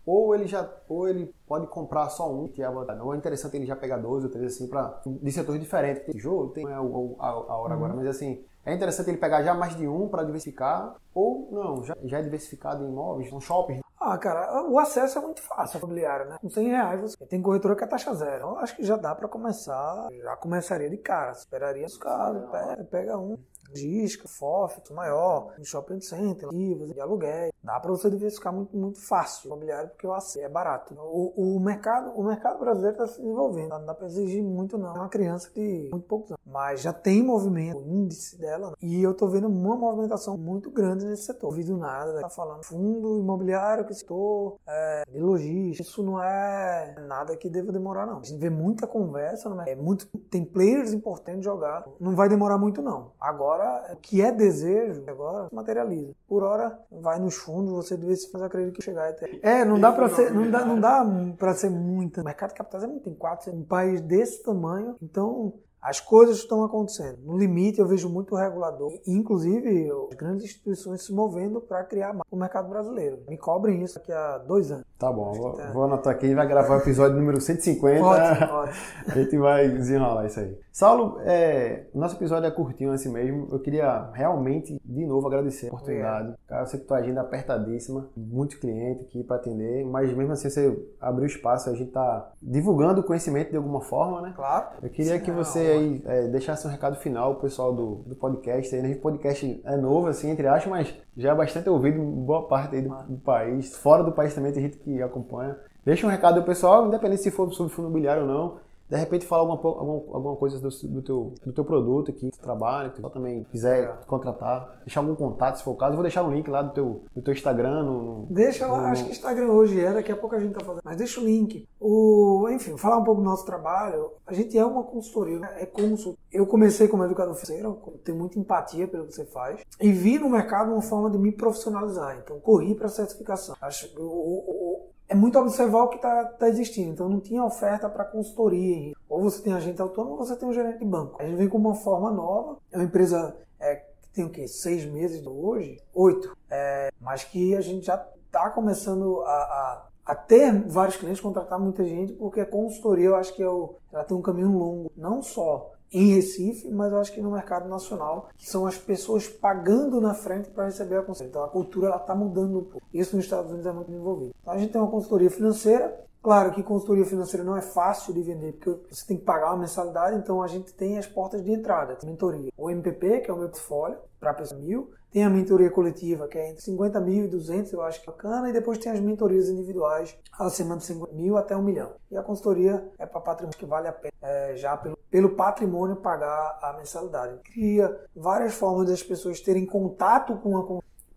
ou 0.07 0.33
ele 0.33 0.47
já 0.47 0.67
ou 0.87 1.09
ele 1.09 1.35
pode 1.45 1.67
comprar 1.67 2.07
só 2.09 2.33
um 2.33 2.47
que 2.47 2.63
é 2.63 2.71
não 2.71 3.13
é 3.13 3.17
interessante 3.17 3.57
ele 3.57 3.65
já 3.65 3.75
pegar 3.75 3.97
dois 3.97 4.23
ou 4.23 4.29
três 4.29 4.53
assim 4.53 4.67
para 4.67 5.01
de 5.05 5.31
setores 5.33 5.59
diferentes 5.59 6.03
tem 6.05 6.17
jogo 6.17 6.53
tem 6.53 6.65
a, 6.65 6.77
a, 6.77 6.79
a 6.79 7.57
hora 7.57 7.73
agora 7.73 7.91
uhum. 7.91 7.99
mas 7.99 8.07
assim 8.07 8.41
é 8.65 8.73
interessante 8.73 9.09
ele 9.09 9.17
pegar 9.17 9.43
já 9.43 9.53
mais 9.53 9.75
de 9.75 9.85
um 9.85 10.07
para 10.07 10.23
diversificar 10.23 10.95
ou 11.13 11.49
não 11.51 11.83
já, 11.83 11.95
já 12.05 12.19
é 12.19 12.21
diversificado 12.21 12.85
em 12.85 12.87
imóveis 12.87 13.31
um 13.33 13.41
shopping 13.41 13.81
ah, 13.99 14.17
cara, 14.17 14.63
o 14.69 14.79
acesso 14.79 15.17
é 15.17 15.21
muito 15.21 15.41
fácil 15.41 15.79
imobiliário, 15.79 16.29
né? 16.29 16.37
Com 16.39 16.49
100 16.49 16.67
reais 16.67 17.01
você 17.01 17.25
tem 17.25 17.41
corretora 17.41 17.75
que 17.75 17.83
é 17.83 17.87
taxa 17.87 18.13
zero. 18.13 18.49
Eu 18.49 18.59
acho 18.59 18.75
que 18.75 18.83
já 18.83 18.95
dá 18.95 19.13
para 19.13 19.27
começar, 19.27 20.07
já 20.11 20.35
começaria 20.37 20.89
de 20.89 20.97
cara. 20.97 21.31
Esperaria 21.31 21.85
os 21.85 21.97
casos, 21.97 22.49
pega, 22.49 22.83
pega 22.85 23.17
um, 23.17 23.37
disco, 23.73 24.27
FOF, 24.27 24.81
maior, 24.93 25.53
em 25.59 25.63
shopping 25.63 25.99
center, 25.99 26.49
livros, 26.49 26.93
de 26.93 26.99
aluguel. 26.99 27.51
Dá 27.63 27.79
para 27.79 27.91
você 27.91 28.09
diversificar 28.09 28.53
muito, 28.53 28.75
muito 28.77 28.99
fácil 28.99 29.49
o 29.49 29.53
imobiliário 29.53 29.89
porque 29.89 30.07
o 30.07 30.13
AC 30.13 30.37
é 30.37 30.49
barato. 30.49 30.93
O, 30.97 31.55
o, 31.57 31.59
mercado, 31.59 32.11
o 32.11 32.23
mercado 32.23 32.59
brasileiro 32.59 32.93
está 32.93 33.07
se 33.07 33.21
desenvolvendo. 33.21 33.69
Não 33.69 33.85
dá 33.85 33.93
para 33.93 34.07
exigir 34.07 34.41
muito, 34.41 34.77
não. 34.77 34.95
É 34.95 34.99
uma 34.99 35.09
criança 35.09 35.49
de 35.53 35.89
muito 35.91 36.07
poucos 36.07 36.31
anos. 36.31 36.41
Mas 36.45 36.81
já 36.81 36.93
tem 36.93 37.21
movimento, 37.21 37.79
o 37.79 37.87
índice 37.87 38.37
dela. 38.37 38.69
Né? 38.69 38.75
E 38.81 39.01
eu 39.03 39.11
estou 39.11 39.29
vendo 39.29 39.47
uma 39.47 39.75
movimentação 39.75 40.37
muito 40.37 40.71
grande 40.71 41.05
nesse 41.05 41.23
setor. 41.23 41.47
Não 41.47 41.49
ouvido 41.49 41.77
nada, 41.77 42.21
tá 42.21 42.29
falando 42.29 42.63
fundo 42.63 43.19
imobiliário, 43.19 43.85
que 43.85 43.93
setor, 43.93 44.59
é, 44.67 45.03
de 45.09 45.19
logística. 45.19 45.81
Isso 45.81 46.03
não 46.03 46.21
é 46.21 46.95
nada 47.07 47.35
que 47.35 47.49
deva 47.49 47.71
demorar, 47.71 48.05
não. 48.05 48.19
A 48.19 48.23
gente 48.23 48.39
vê 48.39 48.49
muita 48.49 48.87
conversa, 48.87 49.49
é 49.65 49.75
muito, 49.75 50.07
tem 50.29 50.45
players 50.45 50.93
importantes 50.93 51.41
de 51.41 51.45
jogar. 51.45 51.85
Não 51.99 52.15
vai 52.15 52.29
demorar 52.29 52.57
muito, 52.57 52.81
não. 52.81 53.11
Agora 53.19 53.56
O 53.91 53.95
que 53.97 54.21
é 54.21 54.31
desejo, 54.31 55.03
agora 55.07 55.47
materializa. 55.51 56.13
Por 56.27 56.43
hora, 56.43 56.79
vai 56.91 57.19
nos 57.19 57.35
fundos, 57.35 57.71
você 57.73 57.95
deve 57.97 58.15
se 58.15 58.31
fazer 58.31 58.45
acreditar 58.45 58.75
que 58.75 58.83
chegar 58.83 59.09
até. 59.09 59.39
É, 59.41 59.65
não 59.65 59.79
dá 59.79 59.91
para 59.91 60.09
ser, 60.09 60.33
não 60.33 60.49
dá, 60.49 60.65
não 60.65 60.79
dá 60.79 61.05
para 61.37 61.53
ser 61.53 61.69
muito. 61.69 62.21
O 62.21 62.23
mercado 62.23 62.49
de 62.49 62.55
capitais 62.55 62.83
é 62.83 62.87
muito, 62.87 63.03
tem 63.03 63.13
quatro, 63.13 63.53
um 63.53 63.63
país 63.63 64.01
desse 64.01 64.43
tamanho, 64.43 64.95
então 65.01 65.53
as 65.81 65.99
coisas 65.99 66.37
estão 66.37 66.63
acontecendo. 66.63 67.19
No 67.23 67.37
limite, 67.37 67.79
eu 67.79 67.87
vejo 67.87 68.09
muito 68.09 68.35
regulador, 68.35 68.93
inclusive 69.05 69.89
as 70.11 70.17
grandes 70.17 70.45
instituições 70.45 71.03
se 71.03 71.13
movendo 71.13 71.61
para 71.61 71.83
criar 71.83 72.15
o 72.31 72.35
mercado 72.35 72.69
brasileiro. 72.69 73.19
Me 73.27 73.37
cobrem 73.37 73.83
isso 73.83 73.95
daqui 73.95 74.11
a 74.11 74.37
dois 74.39 74.71
anos. 74.71 74.85
Tá 74.97 75.11
bom, 75.11 75.31
vou, 75.33 75.53
tá... 75.53 75.71
vou 75.71 75.83
anotar 75.83 76.13
aqui 76.13 76.33
vai 76.33 76.47
gravar 76.47 76.77
o 76.77 76.79
episódio 76.79 77.17
número 77.17 77.39
150. 77.39 78.03
Ótimo, 78.03 78.53
ótimo. 78.53 78.75
A 79.07 79.11
gente 79.11 79.37
vai 79.37 79.69
desenrolar 79.69 80.25
isso 80.25 80.39
aí. 80.39 80.57
Saulo, 80.71 81.19
é, 81.21 81.87
nosso 81.93 82.15
episódio 82.15 82.47
é 82.47 82.51
curtinho 82.51 82.91
assim 82.91 83.11
mesmo. 83.11 83.47
Eu 83.51 83.59
queria 83.59 84.11
realmente, 84.13 84.79
de 84.83 85.05
novo, 85.07 85.25
agradecer 85.25 85.67
a 85.67 85.69
oportunidade. 85.69 86.35
Cara, 86.47 86.61
eu 86.61 86.67
sei 86.67 86.79
que 86.79 86.85
tua 86.85 86.97
agenda 86.97 87.21
é 87.21 87.23
apertadíssima, 87.23 88.09
muito 88.15 88.59
cliente 88.59 89.01
aqui 89.03 89.23
para 89.23 89.37
atender, 89.37 89.83
mas 89.85 90.13
mesmo 90.13 90.33
assim 90.33 90.49
você 90.49 90.87
abriu 91.01 91.25
espaço, 91.25 91.69
a 91.69 91.73
gente 91.73 91.91
tá 91.91 92.31
divulgando 92.41 93.01
o 93.01 93.03
conhecimento 93.03 93.49
de 93.49 93.57
alguma 93.57 93.81
forma, 93.81 94.21
né? 94.21 94.33
Claro. 94.35 94.67
Eu 94.83 94.89
queria 94.89 95.17
Sim, 95.17 95.23
que 95.23 95.31
você 95.31 95.76
é, 96.05 96.27
deixasse 96.27 96.67
um 96.67 96.69
recado 96.69 96.95
final 96.97 97.33
pro 97.35 97.43
pessoal 97.43 97.73
do, 97.73 98.03
do 98.05 98.15
podcast. 98.15 98.75
Aí, 98.75 98.81
né? 98.81 98.95
O 98.95 98.99
podcast 98.99 99.61
é 99.63 99.77
novo, 99.77 100.07
assim, 100.07 100.29
entre 100.29 100.47
aspas, 100.47 100.67
mas 100.67 100.93
já 101.15 101.31
é 101.31 101.35
bastante 101.35 101.69
ouvido 101.69 101.99
em 101.99 102.25
boa 102.25 102.47
parte 102.47 102.75
aí 102.75 102.81
do, 102.81 102.89
do 102.89 103.17
país. 103.17 103.75
Fora 103.77 104.03
do 104.03 104.11
país 104.11 104.33
também 104.33 104.51
tem 104.51 104.63
gente 104.63 104.77
que 104.77 105.01
acompanha. 105.01 105.57
Deixa 105.85 106.05
um 106.05 106.09
recado 106.09 106.35
pro 106.35 106.45
pessoal, 106.45 106.87
independente 106.87 107.21
se 107.21 107.31
for 107.31 107.51
sobre 107.53 107.73
fundo 107.73 107.87
imobiliário 107.87 108.23
ou 108.23 108.27
não 108.27 108.66
de 108.89 108.95
repente 108.95 109.25
falar 109.25 109.41
alguma, 109.41 109.59
alguma, 109.61 110.15
alguma 110.15 110.35
coisa 110.35 110.59
do, 110.59 110.69
do, 110.69 111.01
teu, 111.01 111.33
do 111.45 111.51
teu 111.51 111.65
produto 111.65 112.11
aqui, 112.11 112.29
do 112.29 112.37
trabalho, 112.37 112.91
que 112.91 113.01
tu 113.01 113.09
também 113.09 113.43
quiser 113.45 113.99
contratar, 114.05 114.79
deixar 114.85 115.01
algum 115.01 115.15
contato 115.15 115.57
se 115.57 115.63
for 115.63 115.71
o 115.71 115.75
caso. 115.75 115.91
Eu 115.91 115.97
vou 115.97 116.03
deixar 116.03 116.23
um 116.23 116.31
link 116.31 116.49
lá 116.49 116.61
do 116.61 116.73
teu, 116.73 117.03
do 117.13 117.21
teu 117.21 117.33
Instagram. 117.33 117.83
No, 117.83 118.27
deixa 118.29 118.67
lá, 118.67 118.81
no... 118.81 118.87
acho 118.87 119.05
que 119.05 119.11
Instagram 119.11 119.47
hoje 119.47 119.79
é, 119.79 119.93
daqui 119.93 120.11
a 120.11 120.15
pouco 120.15 120.35
a 120.35 120.39
gente 120.39 120.53
tá 120.53 120.63
fazendo. 120.63 120.81
Mas 120.83 120.97
deixa 120.97 121.19
o 121.19 121.23
link. 121.23 121.67
O, 121.79 122.47
enfim, 122.49 122.77
falar 122.77 122.97
um 122.97 123.03
pouco 123.03 123.21
do 123.21 123.25
nosso 123.25 123.45
trabalho. 123.45 124.11
A 124.25 124.33
gente 124.33 124.57
é 124.57 124.65
uma 124.65 124.83
consultoria, 124.83 125.45
é 125.57 125.65
consultoria. 125.65 126.17
Eu 126.31 126.45
comecei 126.45 126.87
como 126.87 127.03
educador 127.03 127.35
financeiro, 127.35 127.79
tenho 128.03 128.17
muita 128.17 128.39
empatia 128.39 128.87
pelo 128.87 129.05
que 129.05 129.13
você 129.13 129.25
faz, 129.25 129.61
e 129.79 129.91
vi 129.91 130.19
no 130.19 130.29
mercado 130.29 130.71
uma 130.71 130.81
forma 130.81 131.09
de 131.09 131.17
me 131.17 131.31
profissionalizar. 131.31 132.17
Então, 132.23 132.39
corri 132.39 132.75
para 132.75 132.87
certificação. 132.89 133.55
Acho, 133.61 133.89
o, 133.97 134.87
é 135.09 135.15
muito 135.15 135.39
observar 135.39 135.83
o 135.83 135.89
que 135.89 135.95
está 135.95 136.25
tá 136.25 136.49
existindo. 136.49 136.91
Então 136.91 137.09
não 137.09 137.19
tinha 137.19 137.43
oferta 137.43 137.89
para 137.89 138.05
consultoria. 138.05 138.93
Ou 139.07 139.21
você 139.21 139.41
tem 139.41 139.53
agente 139.53 139.81
autônomo 139.81 140.15
ou 140.15 140.25
você 140.25 140.35
tem 140.35 140.47
um 140.47 140.53
gerente 140.53 140.79
de 140.79 140.85
banco. 140.85 141.21
A 141.21 141.25
gente 141.25 141.37
vem 141.37 141.47
com 141.47 141.57
uma 141.57 141.75
forma 141.75 142.11
nova. 142.11 142.57
É 142.71 142.77
uma 142.77 142.85
empresa 142.85 143.35
é, 143.59 143.75
que 143.75 144.09
tem 144.09 144.25
o 144.25 144.29
quê? 144.29 144.47
Seis 144.47 144.85
meses 144.85 145.25
hoje? 145.25 145.79
Oito. 145.93 146.35
É, 146.49 146.91
mas 146.99 147.23
que 147.23 147.55
a 147.55 147.61
gente 147.61 147.85
já 147.85 148.05
está 148.25 148.49
começando 148.49 149.21
a, 149.21 149.31
a, 149.31 149.87
a, 150.07 150.15
ter 150.15 150.67
vários 150.67 150.97
clientes, 150.97 151.21
contratar 151.21 151.59
muita 151.59 151.85
gente, 151.85 152.13
porque 152.13 152.41
a 152.41 152.45
consultoria 152.45 153.07
eu 153.07 153.15
acho 153.15 153.33
que 153.33 153.41
é 153.41 153.49
o, 153.49 153.75
ela 153.91 154.03
tem 154.03 154.15
um 154.15 154.21
caminho 154.21 154.51
longo. 154.51 154.91
Não 154.95 155.23
só 155.23 155.71
em 155.91 156.13
Recife, 156.15 156.69
mas 156.69 156.91
eu 156.91 156.99
acho 156.99 157.13
que 157.13 157.21
no 157.21 157.31
mercado 157.31 157.69
nacional, 157.69 158.29
que 158.35 158.49
são 158.49 158.65
as 158.65 158.77
pessoas 158.77 159.27
pagando 159.27 160.01
na 160.01 160.13
frente 160.13 160.49
para 160.49 160.65
receber 160.65 160.97
a 160.97 161.01
consultoria. 161.01 161.29
Então 161.29 161.43
a 161.43 161.49
cultura 161.49 161.95
está 161.95 162.13
mudando 162.13 162.59
um 162.59 162.63
pouco. 162.63 162.85
Isso 162.93 163.15
nos 163.15 163.25
Estados 163.25 163.51
Unidos 163.51 163.67
é 163.67 163.71
muito 163.71 163.87
desenvolvido. 163.87 164.33
Então 164.41 164.53
a 164.53 164.57
gente 164.57 164.71
tem 164.71 164.81
uma 164.81 164.91
consultoria 164.91 165.29
financeira. 165.29 166.06
Claro 166.27 166.51
que 166.51 166.61
consultoria 166.61 167.05
financeira 167.05 167.41
não 167.41 167.55
é 167.55 167.61
fácil 167.61 168.13
de 168.13 168.21
vender, 168.21 168.51
porque 168.51 168.93
você 168.93 169.07
tem 169.07 169.15
que 169.15 169.23
pagar 169.23 169.51
uma 169.51 169.59
mensalidade, 169.59 170.17
então 170.17 170.43
a 170.43 170.47
gente 170.47 170.73
tem 170.73 170.97
as 170.97 171.07
portas 171.07 171.41
de 171.41 171.53
entrada, 171.53 171.97
mentoria. 172.03 172.51
O 172.57 172.69
MPP, 172.69 173.21
que 173.21 173.31
é 173.31 173.33
o 173.33 173.37
meu 173.37 173.47
portfólio, 173.47 173.97
para 174.19 174.33
pessoa 174.33 174.59
mil, 174.59 174.91
tem 175.09 175.23
a 175.23 175.29
mentoria 175.29 175.71
coletiva, 175.71 176.27
que 176.27 176.37
é 176.37 176.49
entre 176.49 176.61
50 176.61 176.99
mil 176.99 177.23
e 177.23 177.27
200, 177.29 177.71
eu 177.71 177.81
acho 177.81 178.01
que 178.01 178.09
é 178.09 178.11
bacana. 178.11 178.49
E 178.49 178.51
depois 178.51 178.77
tem 178.77 178.91
as 178.91 178.99
mentorias 178.99 179.47
individuais, 179.47 180.17
acima 180.37 180.75
de 180.75 180.83
50 180.83 181.13
mil 181.13 181.37
até 181.37 181.55
1 181.55 181.61
milhão. 181.61 181.93
E 182.11 182.17
a 182.17 182.21
consultoria 182.21 182.85
é 182.99 183.05
para 183.05 183.21
patrimônio 183.21 183.57
que 183.57 183.65
vale 183.65 183.87
a 183.87 183.93
pena, 183.93 184.11
é, 184.21 184.53
já 184.57 184.75
pelo, 184.75 184.97
pelo 185.09 185.29
patrimônio, 185.29 185.95
pagar 185.95 186.59
a 186.61 186.73
mensalidade. 186.73 187.39
Cria 187.53 187.97
várias 188.13 188.53
formas 188.53 188.89
das 188.89 189.01
pessoas 189.01 189.39
terem 189.39 189.65
contato 189.65 190.35
com 190.35 190.57
a 190.57 190.65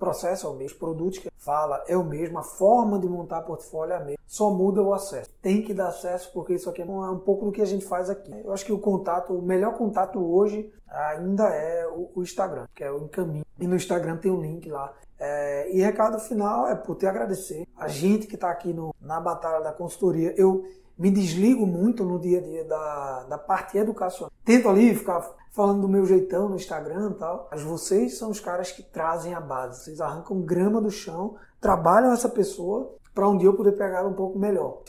processo 0.01 0.47
é 0.47 0.51
o 0.51 0.55
mesmo, 0.55 0.73
os 0.73 0.73
produtos 0.73 1.19
que 1.19 1.31
fala 1.37 1.85
é 1.87 1.97
o 1.97 2.03
mesmo, 2.03 2.39
a 2.39 2.43
forma 2.43 2.99
de 2.99 3.07
montar 3.07 3.43
portfólio 3.43 3.93
é 3.93 3.97
a 3.97 4.01
mesma, 4.01 4.19
só 4.27 4.51
muda 4.51 4.83
o 4.83 4.95
acesso. 4.95 5.31
Tem 5.43 5.63
que 5.63 5.75
dar 5.75 5.89
acesso 5.89 6.33
porque 6.33 6.55
isso 6.55 6.69
aqui 6.69 6.83
é 6.83 6.85
um 6.85 7.19
pouco 7.19 7.45
do 7.45 7.53
que 7.53 7.61
a 7.61 7.67
gente 7.67 7.85
faz 7.85 8.09
aqui. 8.09 8.33
Eu 8.45 8.53
acho 8.53 8.65
que 8.65 8.73
o 8.73 8.79
contato, 8.79 9.35
o 9.35 9.43
melhor 9.43 9.75
contato 9.75 10.19
hoje 10.19 10.73
ainda 10.89 11.45
é 11.49 11.87
o 11.87 12.23
Instagram, 12.23 12.67
que 12.75 12.83
é 12.83 12.91
o 12.91 13.05
encaminho. 13.05 13.45
E 13.61 13.67
no 13.67 13.77
Instagram 13.77 14.17
tem 14.17 14.33
um 14.33 14.41
link 14.41 14.69
lá 14.69 14.93
é, 15.21 15.71
e 15.71 15.81
recado 15.83 16.19
final 16.19 16.67
é 16.67 16.75
por 16.75 16.97
te 16.97 17.07
agradecer. 17.07 17.67
A 17.77 17.87
gente 17.87 18.27
que 18.27 18.35
está 18.35 18.51
aqui 18.51 18.73
no, 18.73 18.95
na 19.01 19.21
batalha 19.21 19.63
da 19.63 19.73
consultoria, 19.73 20.35
eu 20.37 20.65
me 20.99 21.11
desligo 21.11 21.67
muito 21.67 22.05
no 22.05 22.19
dia 22.19 22.39
a 22.39 22.43
dia 22.43 22.65
da, 22.65 23.25
da 23.25 23.39
parte 23.39 23.77
educacional. 23.77 24.33
Tento 24.45 24.69
ali 24.69 24.95
ficar 24.95 25.21
falando 25.51 25.83
do 25.83 25.89
meu 25.89 26.07
jeitão 26.07 26.49
no 26.49 26.57
Instagram 26.57 27.11
e 27.11 27.15
tal, 27.15 27.49
mas 27.51 27.63
vocês 27.63 28.17
são 28.17 28.31
os 28.31 28.41
caras 28.41 28.73
que 28.73 28.83
trazem 28.83 29.35
a 29.35 29.41
base. 29.41 29.85
Vocês 29.85 30.01
arrancam 30.01 30.41
grama 30.41 30.81
do 30.81 30.91
chão, 30.91 31.37
trabalham 31.61 32.13
essa 32.13 32.29
pessoa 32.29 32.95
para 33.15 33.29
um 33.29 33.37
dia 33.37 33.49
eu 33.49 33.55
poder 33.55 33.73
pegar 33.73 34.07
um 34.07 34.15
pouco 34.15 34.39
melhor. 34.39 34.83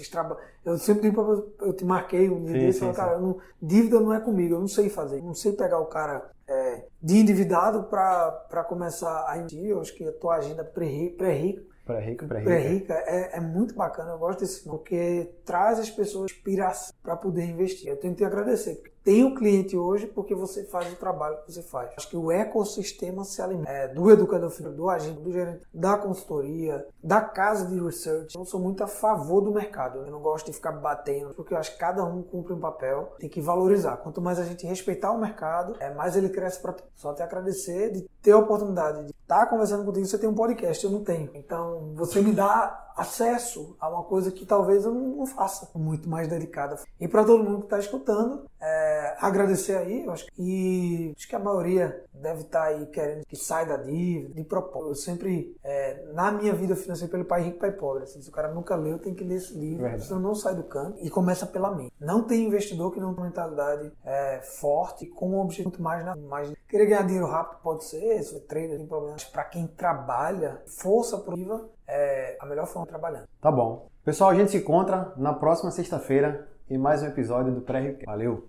Eu 0.64 0.78
sempre 0.78 1.10
digo 1.10 1.24
para 1.24 1.68
eu 1.68 1.74
te 1.74 1.84
marquei 1.84 2.30
um 2.30 2.44
dia 2.46 2.54
sim, 2.54 2.66
desse, 2.66 2.80
sim, 2.80 2.94
cara, 2.94 3.18
não, 3.18 3.38
dívida 3.62 4.00
não 4.00 4.14
é 4.14 4.20
comigo, 4.20 4.56
eu 4.56 4.60
não 4.60 4.68
sei 4.68 4.90
fazer, 4.90 5.22
não 5.22 5.34
sei 5.34 5.54
pegar 5.54 5.80
o 5.80 5.88
cara 5.88 6.30
é, 6.52 6.86
de 7.02 7.18
endividado 7.18 7.84
para 7.84 8.64
começar 8.68 9.26
a 9.28 9.38
investir. 9.38 9.70
Eu 9.70 9.80
acho 9.80 9.96
que 9.96 10.08
a 10.08 10.12
tua 10.12 10.36
agenda 10.36 10.64
pré-rica 10.64 11.18
pré-rica 11.18 12.28
pré 12.28 12.42
pré 12.44 13.04
é, 13.08 13.38
é, 13.38 13.42
muito 13.42 13.74
bacana, 13.74 14.12
eu 14.12 14.18
gosto 14.18 14.42
desse 14.42 14.66
nome, 14.66 14.80
porque 14.80 15.34
traz 15.46 15.80
as 15.80 15.90
pessoas 15.90 16.32
inspiração 16.32 16.94
para 17.02 17.16
poder 17.16 17.46
investir. 17.46 17.90
Eu 17.90 17.98
tenho 17.98 18.14
que 18.14 18.20
te 18.20 18.26
agradecer, 18.26 18.76
porque 18.76 18.91
tem 19.04 19.24
o 19.24 19.36
cliente 19.36 19.76
hoje 19.76 20.08
porque 20.08 20.36
você 20.36 20.64
faz 20.66 20.92
o 20.92 20.96
trabalho 20.96 21.38
que 21.38 21.52
você 21.52 21.62
faz. 21.62 21.92
Acho 21.98 22.10
que 22.10 22.18
o 22.18 22.32
ecossistema 22.32 23.24
se 23.24 23.42
alimenta 23.42 23.72
é, 23.72 23.88
do 23.88 24.10
educador 24.12 24.50
financeiro, 24.50 24.78
do 24.78 24.90
agente, 24.90 25.22
do 25.22 25.32
gerente, 25.32 25.66
da 25.74 25.98
consultoria, 25.98 26.86
da 27.04 27.22
casa 27.22 27.66
de 27.66 27.80
research. 27.80 28.36
Eu 28.36 28.46
sou 28.46 28.60
muito 28.60 28.84
a 28.84 28.88
favor 28.88 29.42
do 29.42 29.52
mercado. 29.52 30.00
Eu 30.00 30.12
não 30.12 30.20
gosto 30.20 30.46
de 30.48 30.54
ficar 30.54 30.72
batendo, 30.72 31.34
porque 31.34 31.54
eu 31.54 31.58
acho 31.58 31.74
que 31.74 31.80
cada 31.80 32.04
um 32.04 32.22
cumpre 32.22 32.54
um 32.54 32.60
papel, 32.60 33.14
tem 33.20 33.30
que 33.30 33.42
valorizar. 33.42 33.98
Quanto 33.98 34.22
mais 34.22 34.40
a 34.40 34.44
gente 34.44 34.66
respeitar 34.66 35.12
o 35.12 35.20
mercado, 35.20 35.76
é, 35.80 35.94
mais 35.94 36.16
ele 36.16 36.30
cresce 36.30 36.60
para 36.62 36.76
Só 36.96 37.14
te 37.14 37.24
agradecer 37.24 37.92
de 37.92 38.10
ter 38.22 38.32
a 38.32 38.38
oportunidade 38.38 39.06
de 39.06 39.12
estar 39.12 39.48
conversando 39.48 39.84
contigo. 39.84 40.06
Você 40.06 40.18
tem 40.18 40.30
um 40.30 40.36
podcast, 40.36 40.84
eu 40.84 40.92
não 40.92 41.04
tenho. 41.04 41.32
Então, 41.34 41.94
você 41.96 42.22
me 42.22 42.34
dá 42.34 42.91
acesso 43.02 43.76
a 43.80 43.90
uma 43.90 44.04
coisa 44.04 44.32
que 44.32 44.46
talvez 44.46 44.86
eu 44.86 44.94
não 44.94 45.26
faça 45.26 45.70
muito 45.76 46.10
mais 46.10 46.28
dedicada. 46.28 46.80
E 47.00 47.08
para 47.08 47.24
todo 47.24 47.44
mundo 47.44 47.60
que 47.60 47.66
está 47.66 47.80
escutando, 47.80 48.46
é, 48.60 49.16
agradecer 49.20 49.76
aí, 49.76 50.06
eu 50.06 50.12
acho 50.12 50.28
que, 50.28 50.34
e 50.42 51.14
acho 51.18 51.28
que 51.28 51.36
a 51.36 51.40
maioria 51.40 52.04
deve 52.14 52.42
estar 52.42 52.62
tá 52.62 52.66
aí 52.68 52.86
querendo 52.88 53.26
que 53.26 53.36
saia 53.36 53.66
da 53.66 53.78
dívida, 53.78 54.34
de 54.34 54.44
propósito. 54.44 54.90
Eu 54.90 54.96
sempre, 54.96 55.56
é, 55.64 56.06
na 56.14 56.32
minha 56.32 56.54
vida 56.54 56.76
financeira, 56.76 57.12
pelo 57.12 57.26
Pai 57.26 57.44
Rico, 57.44 57.60
Pai 57.60 57.72
Pobre, 57.72 58.04
assim, 58.04 58.22
se 58.22 58.30
o 58.30 58.32
cara 58.32 58.54
nunca 58.54 58.76
leu, 58.76 59.00
tem 59.00 59.14
que 59.14 59.24
ler 59.24 59.36
esse 59.36 59.54
livro, 59.54 59.84
Verdade. 59.84 60.06
senão 60.06 60.20
não 60.20 60.36
sai 60.36 60.56
do 60.56 60.64
canto 60.64 60.98
e 61.02 61.10
começa 61.10 61.46
pela 61.46 61.76
mente. 61.76 61.94
Não 62.00 62.24
tem 62.24 62.46
investidor 62.46 62.92
que 62.92 63.00
não 63.00 63.14
tem 63.14 63.24
mentalidade 63.24 63.92
é, 64.06 64.42
forte, 64.42 65.08
com 65.08 65.32
um 65.32 65.40
objetivo 65.40 65.70
muito 65.70 65.82
mais 65.82 66.06
na 66.06 66.16
mais. 66.16 66.54
Querer 66.68 66.86
ganhar 66.86 67.04
dinheiro 67.04 67.28
rápido 67.28 67.60
pode 67.62 67.84
ser, 67.86 68.22
se 68.24 68.32
for 68.32 68.42
trader, 68.42 68.78
tem 68.78 68.86
problemas. 68.86 69.24
Para 69.24 69.44
quem 69.46 69.68
trabalha, 69.68 70.62
força 70.68 71.18
produtiva 71.18 71.70
é 71.88 72.38
a 72.40 72.46
melhor 72.46 72.66
forma 72.68 72.86
de 72.86 72.90
trabalhar. 72.90 73.24
Tá 73.42 73.52
bom. 73.52 73.90
Pessoal, 74.04 74.30
a 74.30 74.36
gente 74.36 74.52
se 74.52 74.58
encontra 74.58 75.14
na 75.18 75.34
próxima 75.34 75.72
sexta-feira 75.72 76.48
em 76.70 76.78
mais 76.78 77.04
um 77.04 77.08
episódio 77.08 77.52
do 77.52 77.62
Pré-Valeu! 77.62 78.40